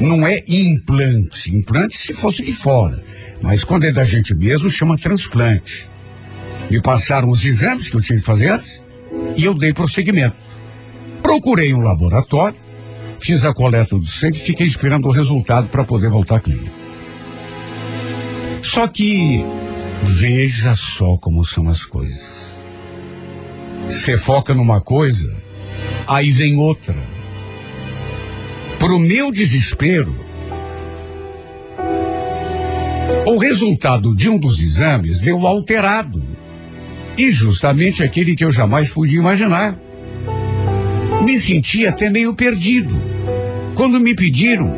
[0.00, 1.54] não é implante.
[1.54, 3.04] Implante se fosse de fora.
[3.42, 5.88] Mas quando é da gente mesmo, chama transplante.
[6.70, 8.82] Me passaram os exames que eu tinha que fazer antes
[9.36, 10.36] e eu dei prosseguimento.
[11.22, 12.58] Procurei um laboratório,
[13.20, 16.72] fiz a coleta do sangue e fiquei esperando o resultado para poder voltar à clínica.
[18.62, 19.44] Só que
[20.04, 22.50] veja só como são as coisas.
[23.88, 25.34] Você foca numa coisa,
[26.06, 27.19] aí vem outra.
[28.80, 30.16] Pro meu desespero,
[33.26, 36.24] o resultado de um dos exames deu alterado.
[37.18, 39.78] E justamente aquele que eu jamais podia imaginar.
[41.22, 42.98] Me senti até meio perdido
[43.74, 44.74] quando me pediram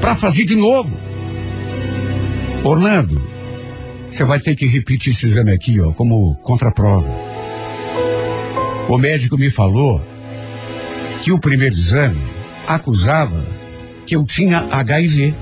[0.00, 0.98] para fazer de novo.
[2.64, 3.22] Orlando,
[4.10, 7.14] você vai ter que repetir esse exame aqui, ó, como contraprova.
[8.88, 10.02] O médico me falou
[11.20, 12.31] que o primeiro exame
[12.66, 13.44] acusava
[14.06, 15.34] que eu tinha HIV.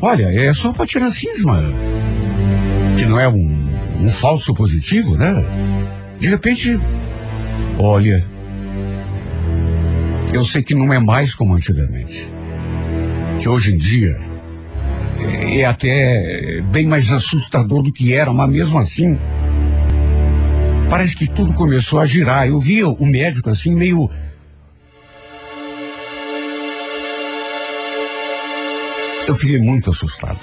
[0.00, 1.62] Olha, é só para tirar cisma.
[2.96, 5.32] Que não é um, um falso positivo, né?
[6.18, 6.78] De repente,
[7.78, 8.24] olha,
[10.32, 12.28] eu sei que não é mais como antigamente.
[13.38, 14.16] Que hoje em dia
[15.18, 19.18] é, é até bem mais assustador do que era, mas mesmo assim,
[20.88, 22.46] parece que tudo começou a girar.
[22.46, 24.10] Eu via o médico assim, meio.
[29.32, 30.40] Eu fiquei muito assustado.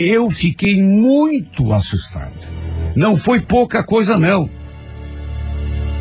[0.00, 2.48] Eu fiquei muito assustado.
[2.96, 4.50] Não foi pouca coisa, não.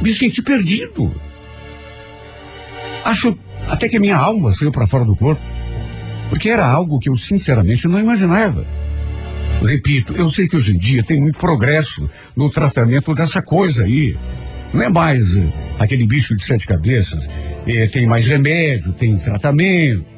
[0.02, 1.14] Me senti perdido.
[3.06, 3.38] Acho
[3.68, 5.42] até que minha alma saiu para fora do corpo.
[6.30, 8.66] Porque era algo que eu sinceramente não imaginava.
[9.62, 14.18] Repito, eu sei que hoje em dia tem muito progresso no tratamento dessa coisa aí.
[14.74, 17.28] Não é mais uh, aquele bicho de sete cabeças.
[17.68, 20.18] É, tem mais remédio, tem tratamento.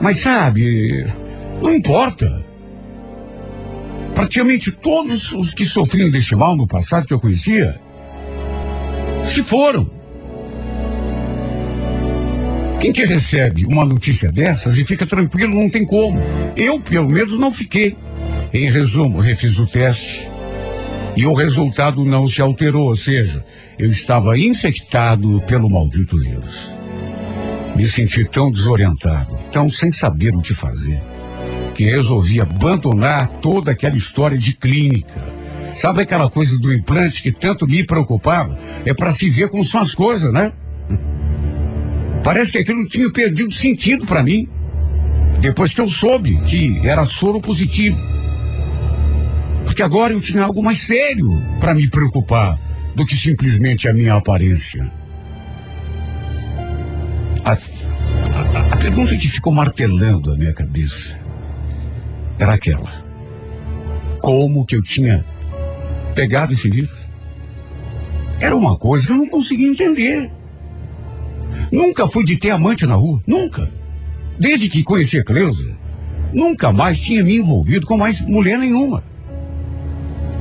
[0.00, 1.06] Mas sabe,
[1.62, 2.44] não importa.
[4.14, 7.80] Praticamente todos os que sofriam deste mal no passado que eu conhecia
[9.26, 9.90] se foram.
[12.80, 16.18] Quem que recebe uma notícia dessas e fica tranquilo, não tem como.
[16.56, 17.94] Eu, pelo menos, não fiquei.
[18.52, 20.28] Em resumo, refiz o teste
[21.14, 23.44] e o resultado não se alterou, ou seja,
[23.78, 26.79] eu estava infectado pelo maldito vírus.
[27.76, 31.02] Me senti tão desorientado, tão sem saber o que fazer,
[31.74, 35.24] que resolvi abandonar toda aquela história de clínica.
[35.74, 38.58] Sabe aquela coisa do implante que tanto me preocupava?
[38.84, 40.52] É para se ver como são as coisas, né?
[42.22, 44.46] Parece que aquilo tinha perdido sentido para mim.
[45.40, 47.98] Depois que eu soube que era soro positivo.
[49.64, 51.28] Porque agora eu tinha algo mais sério
[51.60, 52.58] para me preocupar
[52.94, 54.99] do que simplesmente a minha aparência.
[58.80, 61.20] Pergunta que ficou martelando a minha cabeça
[62.38, 63.04] era aquela:
[64.18, 65.24] como que eu tinha
[66.14, 66.90] pegado esse vírus?
[68.40, 70.32] Era uma coisa que eu não conseguia entender.
[71.70, 73.70] Nunca fui de ter amante na rua, nunca.
[74.38, 75.76] Desde que conheci a Cleusa,
[76.32, 79.04] nunca mais tinha me envolvido com mais mulher nenhuma.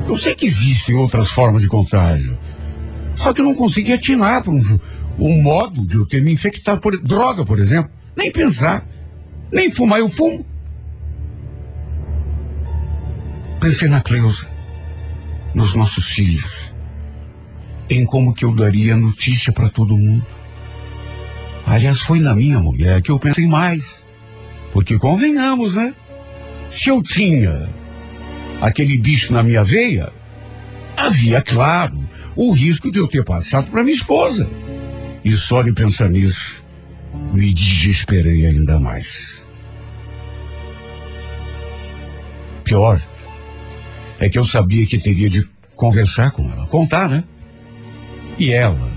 [0.07, 2.39] Eu sei que existem outras formas de contágio,
[3.15, 4.79] só que eu não consegui atinar para um,
[5.19, 7.98] um modo de eu ter me infectado por droga, por exemplo.
[8.19, 8.85] Nem pensar,
[9.49, 10.45] nem fumar eu fumo.
[13.61, 14.45] Pensei na Cleusa,
[15.55, 16.73] nos nossos filhos,
[17.89, 20.27] em como que eu daria notícia para todo mundo.
[21.65, 24.03] Aliás, foi na minha mulher que eu pensei mais.
[24.73, 25.95] Porque convenhamos, né?
[26.69, 27.73] Se eu tinha
[28.59, 30.11] aquele bicho na minha veia,
[30.97, 31.97] havia, claro,
[32.35, 34.49] o risco de eu ter passado para minha esposa.
[35.23, 36.58] E só de pensar nisso,
[37.33, 39.45] me desesperei ainda mais.
[42.63, 43.01] Pior
[44.19, 47.23] é que eu sabia que teria de conversar com ela, contar, né?
[48.37, 48.91] E ela,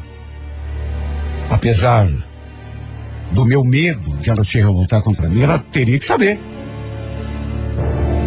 [1.50, 2.08] apesar
[3.32, 6.40] do meu medo de ela se revoltar contra mim, ela teria que saber.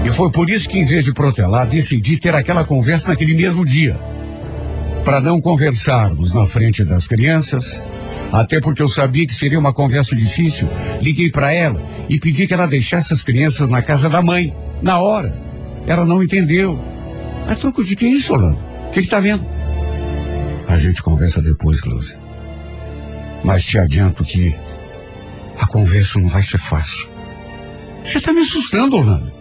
[0.03, 3.65] E foi por isso que, em vez de protelar, decidi ter aquela conversa naquele mesmo
[3.65, 3.99] dia.
[5.03, 7.83] Para não conversarmos na frente das crianças,
[8.31, 10.69] até porque eu sabia que seria uma conversa difícil,
[11.01, 14.99] liguei para ela e pedi que ela deixasse as crianças na casa da mãe, na
[14.99, 15.41] hora.
[15.87, 16.79] Ela não entendeu.
[17.47, 18.59] A troco de que isso, Orlando?
[18.87, 19.45] O que, que tá vendo?
[20.67, 22.17] A gente conversa depois, Close.
[23.43, 24.55] Mas te adianto que
[25.59, 27.07] a conversa não vai ser fácil.
[28.03, 29.31] Você tá me assustando, Orlando.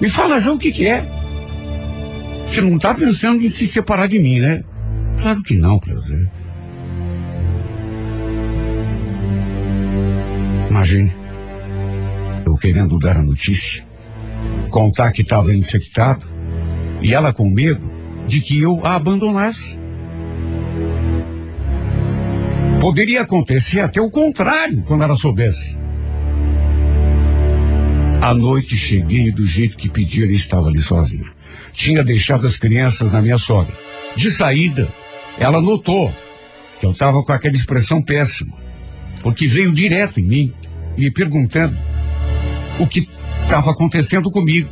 [0.00, 1.06] Me fala já o que, que é.
[2.46, 4.62] Você não tá pensando em se separar de mim, né?
[5.20, 6.30] Claro que não, Cleusa.
[10.70, 11.12] Imagine,
[12.46, 13.86] eu querendo dar a notícia,
[14.70, 16.26] contar que estava infectado,
[17.02, 17.90] e ela com medo
[18.26, 19.78] de que eu a abandonasse.
[22.80, 25.76] Poderia acontecer até o contrário quando ela soubesse.
[28.22, 31.32] À noite cheguei do jeito que pedi, ele estava ali sozinha.
[31.72, 33.74] Tinha deixado as crianças na minha sogra.
[34.14, 34.92] De saída,
[35.38, 36.12] ela notou
[36.78, 38.56] que eu estava com aquela expressão péssima,
[39.22, 40.54] porque veio direto em mim,
[40.96, 41.76] me perguntando
[42.78, 43.08] o que
[43.42, 44.70] estava acontecendo comigo.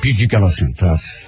[0.00, 1.26] Pedi que ela sentasse.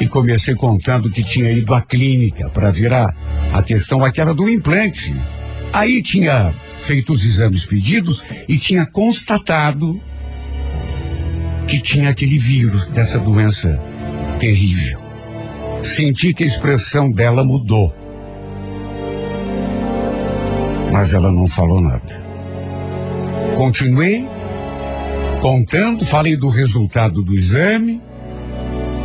[0.00, 3.12] E comecei contando que tinha ido à clínica para ver a,
[3.52, 5.14] a questão aquela do implante.
[5.72, 10.00] Aí tinha feito os exames pedidos e tinha constatado
[11.66, 13.80] que tinha aquele vírus dessa doença
[14.38, 15.00] terrível.
[15.82, 17.94] Senti que a expressão dela mudou.
[20.92, 22.30] Mas ela não falou nada.
[23.56, 24.28] Continuei
[25.40, 28.02] contando, falei do resultado do exame,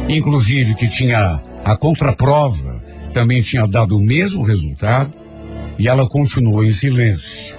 [0.10, 2.76] inclusive que tinha a contraprova
[3.16, 5.14] também tinha dado o mesmo resultado,
[5.80, 7.56] e ela continuou em silêncio.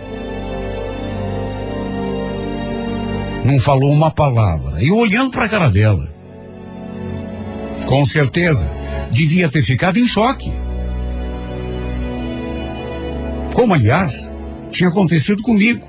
[3.43, 6.13] Não falou uma palavra, e olhando para a cara dela.
[7.87, 8.71] Com certeza,
[9.11, 10.53] devia ter ficado em choque.
[13.57, 14.29] Como, aliás,
[14.69, 15.89] tinha acontecido comigo.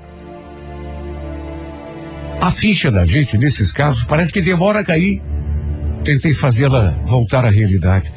[2.40, 5.20] A ficha da gente nesses casos parece que demora a cair.
[6.02, 8.10] Tentei fazê-la voltar à realidade.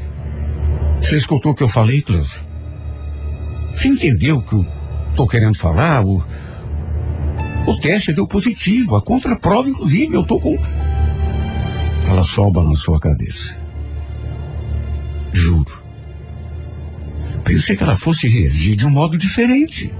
[1.02, 2.38] Você escutou o que eu falei, Cleusa?
[3.74, 4.66] Você entendeu o que eu
[5.10, 6.02] estou querendo falar?
[6.06, 6.24] O,
[7.68, 10.58] o teste deu positivo, a contraprova, inclusive, eu tô com.
[12.10, 13.60] Ela soba na sua cabeça.
[15.34, 15.81] Juro.
[17.44, 19.94] Pensei que ela fosse reagir de um modo diferente.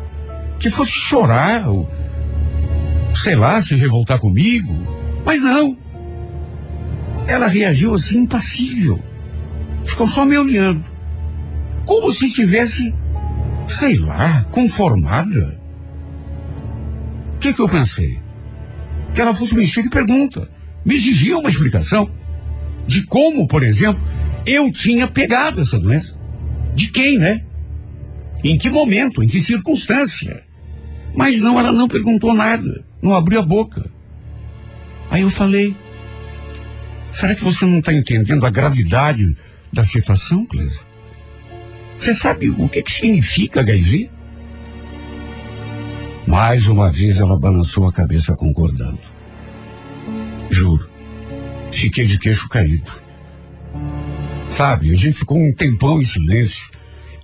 [0.60, 1.90] Que fosse chorar, ou,
[3.14, 4.74] sei lá, se revoltar comigo.
[5.26, 5.78] Mas não.
[7.28, 9.00] Ela reagiu assim, impassível.
[9.84, 10.86] Ficou só me olhando.
[11.86, 12.94] Como se estivesse,
[13.68, 15.60] sei lá, conformada.
[17.36, 18.20] O que, que eu pensei?
[19.14, 20.50] Que ela fosse me encher de pergunta.
[20.86, 22.10] Me exigia uma explicação
[22.86, 24.02] de como, por exemplo,
[24.46, 26.21] eu tinha pegado essa doença.
[26.74, 27.44] De quem, né?
[28.44, 30.44] Em que momento, em que circunstância?
[31.16, 33.86] Mas não, ela não perguntou nada, não abriu a boca.
[35.10, 35.76] Aí eu falei:
[37.12, 39.36] será que você não está entendendo a gravidade
[39.72, 40.80] da situação, Cleusa?
[41.98, 44.10] Você sabe o que, que significa HIV?
[46.26, 49.00] Mais uma vez ela balançou a cabeça concordando.
[50.50, 50.90] Juro,
[51.72, 52.92] fiquei de queixo caído.
[54.52, 56.70] Sabe, a gente ficou um tempão em silêncio.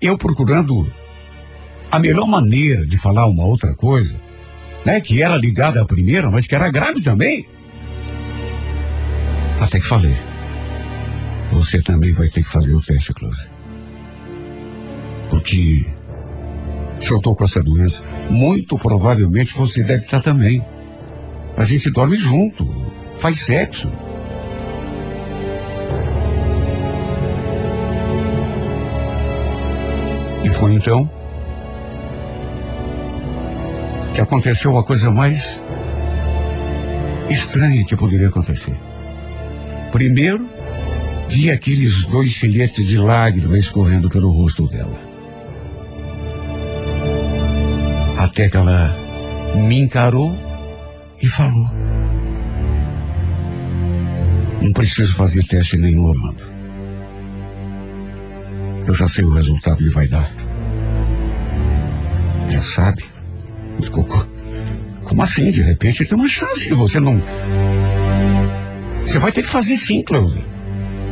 [0.02, 0.92] Eu procurando
[1.92, 4.20] a melhor maneira de falar uma outra coisa,
[4.86, 5.02] né?
[5.02, 7.48] Que era ligada à primeira, mas que era grave também.
[9.60, 10.16] Até que falei.
[11.52, 13.48] Você também vai ter que fazer o teste, Close.
[15.30, 15.86] Porque
[17.00, 20.64] se eu estou com essa doença, muito provavelmente você deve estar também.
[21.58, 22.66] A gente dorme junto,
[23.18, 23.92] faz sexo.
[30.44, 31.10] E foi então
[34.14, 35.62] que aconteceu a coisa mais
[37.30, 38.74] estranha que poderia acontecer.
[39.92, 40.48] Primeiro,
[41.28, 45.00] vi aqueles dois filhetes de lágrimas escorrendo pelo rosto dela.
[48.18, 48.96] Até que ela
[49.56, 50.36] me encarou
[51.22, 51.70] e falou:
[54.62, 56.57] Não preciso fazer teste nenhum, Orlando.
[58.88, 60.32] Eu já sei o resultado que vai dar.
[62.50, 63.04] Já sabe?
[65.04, 65.52] Como assim?
[65.52, 67.22] De repente tem uma chance de você não.
[69.06, 70.42] Você vai ter que fazer sim, Cleusa.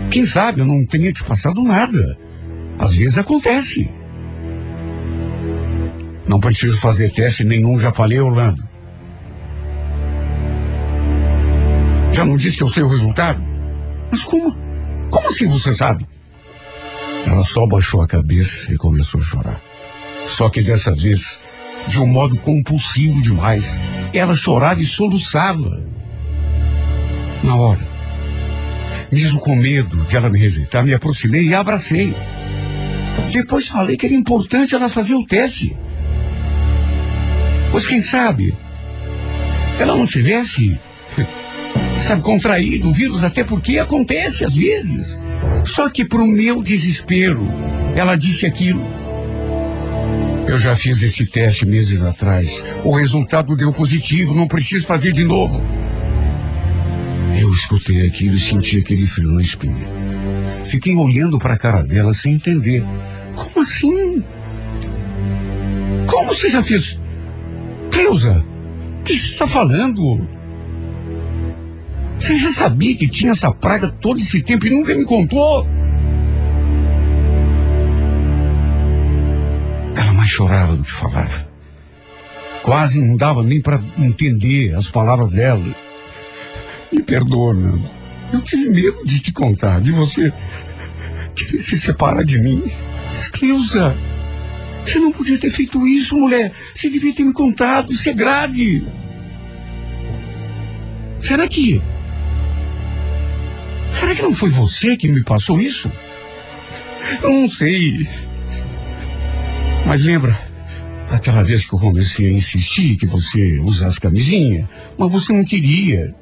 [0.10, 2.18] Quem sabe eu não tenha te passado nada.
[2.80, 3.90] Às vezes acontece.
[6.28, 8.64] Não preciso fazer teste nenhum, já falei, Orlando.
[12.12, 13.44] Já não disse que eu sei o resultado?
[14.10, 14.56] Mas como?
[15.10, 16.08] Como assim você sabe?
[17.46, 19.62] Só baixou a cabeça e começou a chorar.
[20.28, 21.40] Só que dessa vez,
[21.88, 23.80] de um modo compulsivo demais,
[24.14, 25.84] ela chorava e soluçava.
[27.44, 27.88] Na hora,
[29.12, 32.14] mesmo com medo de ela me rejeitar, me aproximei e a abracei.
[33.32, 35.78] Depois falei que era importante ela fazer o teste.
[37.72, 38.58] Pois quem sabe,
[39.80, 40.80] ela não tivesse,
[41.98, 45.25] sabe, contraído o vírus, até porque acontece às vezes.
[45.66, 47.48] Só que para o meu desespero,
[47.96, 48.86] ela disse aquilo.
[50.48, 52.64] Eu já fiz esse teste meses atrás.
[52.84, 55.64] O resultado deu positivo, não preciso fazer de novo.
[57.40, 59.88] Eu escutei aquilo e senti aquele frio na espinha.
[60.66, 62.84] Fiquei olhando para a cara dela sem entender.
[63.36, 64.24] Como assim?
[66.08, 67.00] Como você já fez?
[67.92, 68.46] Cleusa,
[69.00, 70.28] o que você está falando?
[72.20, 75.68] Você já sabia que tinha essa praga todo esse tempo e nunca me contou?
[79.96, 81.48] Ela mais chorava do que falava.
[82.64, 85.64] Quase não dava nem para entender as palavras dela.
[86.92, 87.90] Me perdoa, Nando.
[88.34, 90.34] Eu tive medo de te contar, de você
[91.36, 92.64] querer se separar de mim.
[93.14, 93.96] Escleusa,
[94.86, 96.52] você não podia ter feito isso, mulher.
[96.74, 97.92] Você devia ter me contado.
[97.92, 98.88] Isso é grave.
[101.20, 101.82] Será que.
[104.06, 105.92] Será que não foi você que me passou isso?
[107.24, 108.08] Eu não sei.
[109.84, 110.40] Mas lembra
[111.10, 116.14] aquela vez que eu comecei a insistir que você usasse camisinha, mas você não queria.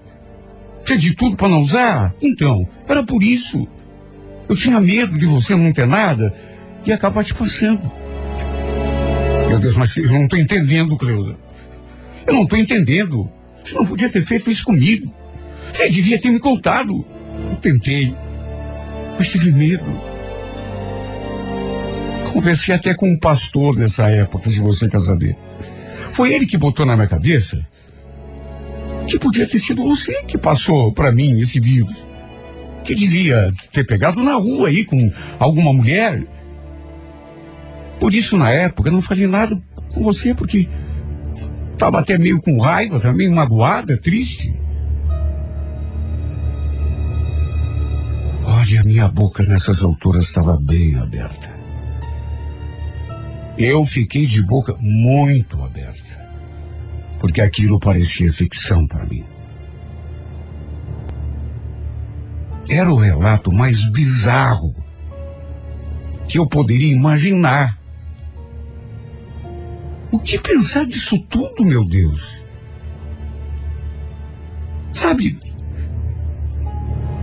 [0.86, 2.16] Fez de tudo para não usar?
[2.22, 3.68] Então, era por isso.
[4.48, 6.34] Eu tinha medo de você não ter nada
[6.86, 7.92] e acabar te passando.
[9.50, 11.36] Meu Deus, mas eu não estou entendendo, Cleusa.
[12.26, 13.30] Eu não estou entendendo.
[13.62, 15.14] Você não podia ter feito isso comigo.
[15.74, 17.06] Você devia ter me contado.
[17.54, 18.16] Eu tentei,
[19.16, 19.86] mas tive medo.
[22.34, 25.38] Conversei até com um pastor nessa época de você casar dele.
[26.10, 27.64] Foi ele que botou na minha cabeça
[29.08, 31.94] que podia ter sido você que passou para mim esse vírus.
[32.84, 36.26] Que devia ter pegado na rua aí com alguma mulher.
[38.00, 39.62] Por isso, na época, eu não falei nada
[39.94, 40.68] com você, porque
[41.72, 44.63] estava até meio com raiva, também magoada, triste.
[48.74, 51.48] Olha, minha boca nessas alturas estava bem aberta.
[53.56, 56.34] Eu fiquei de boca muito aberta,
[57.20, 59.24] porque aquilo parecia ficção para mim.
[62.68, 64.74] Era o relato mais bizarro
[66.28, 67.80] que eu poderia imaginar.
[70.12, 72.44] O que pensar disso tudo, meu Deus?
[74.92, 75.40] Sabe,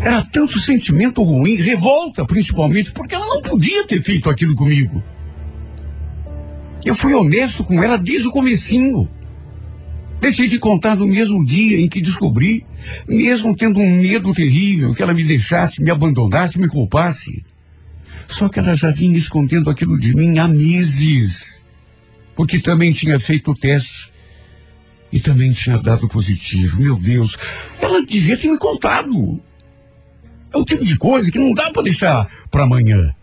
[0.00, 5.02] era tanto sentimento ruim, revolta principalmente, porque ela não podia ter feito aquilo comigo.
[6.84, 9.08] Eu fui honesto com ela desde o comecinho.
[10.20, 12.64] Deixei de contar no mesmo dia em que descobri,
[13.06, 17.44] mesmo tendo um medo terrível que ela me deixasse, me abandonasse, me culpasse.
[18.26, 21.62] Só que ela já vinha escondendo aquilo de mim há meses.
[22.34, 24.10] Porque também tinha feito o teste.
[25.12, 26.80] E também tinha dado positivo.
[26.80, 27.36] Meu Deus,
[27.80, 29.40] ela devia ter me contado.
[30.52, 33.14] É o tipo de coisa que não dá para deixar para amanhã.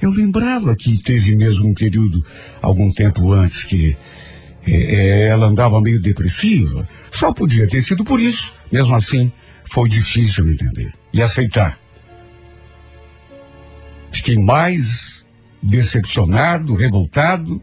[0.00, 2.24] Eu lembrava que teve mesmo um período,
[2.62, 3.96] algum tempo antes, que
[4.66, 6.88] é, é, ela andava meio depressiva.
[7.10, 8.54] Só podia ter sido por isso.
[8.72, 9.30] Mesmo assim,
[9.70, 11.78] foi difícil entender e aceitar.
[14.10, 15.24] Fiquei mais
[15.62, 17.62] decepcionado, revoltado,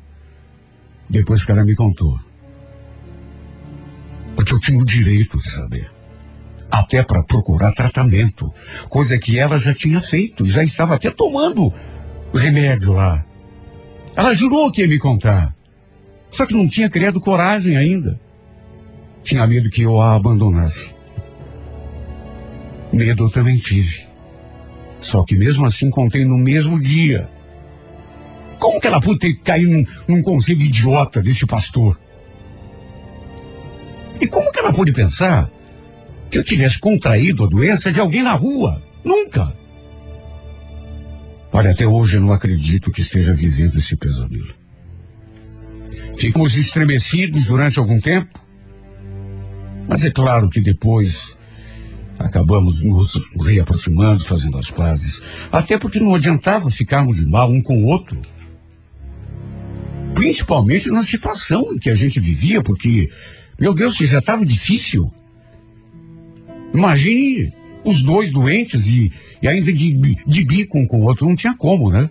[1.09, 2.19] depois que ela me contou.
[4.35, 5.96] Porque eu tinha o direito de saber.
[6.69, 8.53] Até para procurar tratamento.
[8.89, 11.73] Coisa que ela já tinha feito, já estava até tomando
[12.33, 13.25] remédio lá.
[14.15, 15.55] Ela jurou que ia me contar.
[16.31, 18.19] Só que não tinha criado coragem ainda.
[19.23, 20.89] Tinha medo que eu a abandonasse.
[22.91, 24.07] Medo eu também tive.
[24.99, 27.29] Só que mesmo assim contei no mesmo dia.
[28.59, 31.99] Como que ela pôde ter caído num, num conselho idiota desse pastor?
[34.19, 35.49] E como que ela pôde pensar
[36.29, 38.81] que eu tivesse contraído a doença de alguém na rua?
[39.03, 39.55] Nunca.
[41.51, 44.53] Olha, até hoje eu não acredito que esteja vivendo esse pesadelo.
[46.17, 48.39] Ficamos estremecidos durante algum tempo,
[49.87, 51.37] mas é claro que depois
[52.19, 55.21] acabamos nos reaproximando, fazendo as pazes,
[55.51, 58.19] até porque não adiantava ficarmos de mal um com o outro.
[60.13, 63.09] Principalmente na situação em que a gente vivia, porque,
[63.59, 65.11] meu Deus, se já estava difícil.
[66.73, 67.51] Imagine
[67.83, 69.11] os dois doentes e,
[69.41, 72.09] e ainda de, de bico um com o outro, não tinha como, né?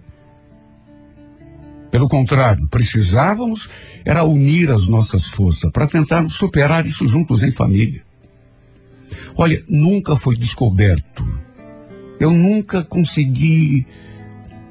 [1.90, 3.70] Pelo contrário, precisávamos
[4.04, 8.02] era unir as nossas forças para tentarmos superar isso juntos em família.
[9.36, 11.26] Olha, nunca foi descoberto.
[12.18, 13.86] Eu nunca consegui,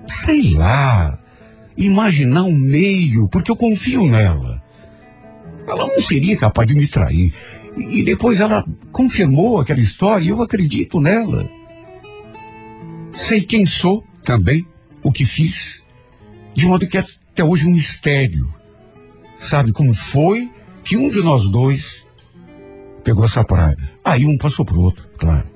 [0.07, 1.19] sei lá,
[1.77, 4.63] imaginar um meio, porque eu confio nela.
[5.67, 7.33] Ela não seria capaz de me trair.
[7.77, 11.49] E depois ela confirmou aquela história e eu acredito nela.
[13.13, 14.65] Sei quem sou também,
[15.03, 15.83] o que fiz,
[16.53, 18.53] de modo que até hoje é um mistério.
[19.39, 20.49] Sabe como foi
[20.83, 22.05] que um de nós dois
[23.03, 23.91] pegou essa praga?
[24.03, 25.47] Aí um passou pro outro, claro.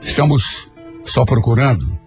[0.00, 0.70] Estamos
[1.04, 1.98] só procurando,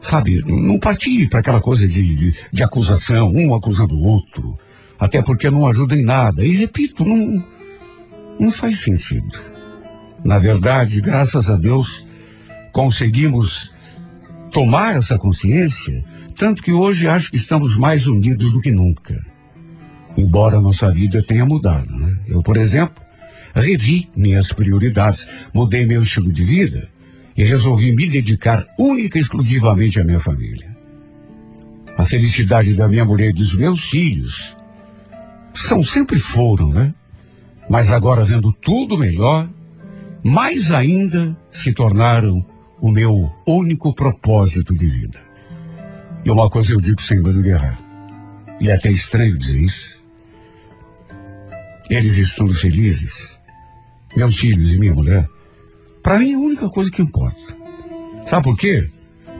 [0.00, 4.58] sabe, não partir para aquela coisa de, de, de acusação, um acusando o outro,
[4.98, 6.44] até porque não ajuda em nada.
[6.44, 7.44] E repito, não,
[8.40, 9.36] não faz sentido.
[10.24, 12.06] Na verdade, graças a Deus,
[12.72, 13.72] conseguimos
[14.50, 16.04] tomar essa consciência,
[16.36, 19.14] tanto que hoje acho que estamos mais unidos do que nunca.
[20.16, 22.18] Embora nossa vida tenha mudado, né?
[22.26, 23.04] Eu, por exemplo,
[23.54, 26.88] revi minhas prioridades, mudei meu estilo de vida
[27.36, 30.74] e resolvi me dedicar única e exclusivamente à minha família.
[31.98, 34.55] A felicidade da minha mulher e dos meus filhos
[35.56, 36.94] são sempre foram, né?
[37.68, 39.48] Mas agora vendo tudo melhor,
[40.22, 42.44] mais ainda se tornaram
[42.80, 45.18] o meu único propósito de vida.
[46.24, 47.80] E uma coisa eu digo sem medo de errar.
[48.60, 49.96] E é até estranho dizer isso.
[51.88, 53.38] Eles estando felizes,
[54.16, 55.26] meus filhos e minha mulher,
[56.02, 57.56] para mim é a única coisa que importa.
[58.26, 58.90] Sabe por quê?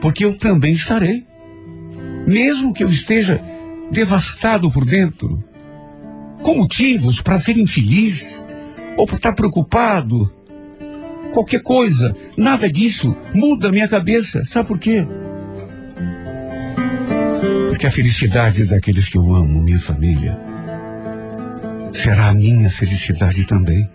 [0.01, 1.25] Porque eu também estarei.
[2.25, 3.41] Mesmo que eu esteja
[3.91, 5.43] devastado por dentro,
[6.41, 8.43] com motivos para ser infeliz,
[8.95, 10.33] ou por estar preocupado,
[11.33, 14.43] qualquer coisa, nada disso muda a minha cabeça.
[14.43, 15.07] Sabe por quê?
[17.69, 20.37] Porque a felicidade daqueles que eu amo, minha família,
[21.93, 23.87] será a minha felicidade também.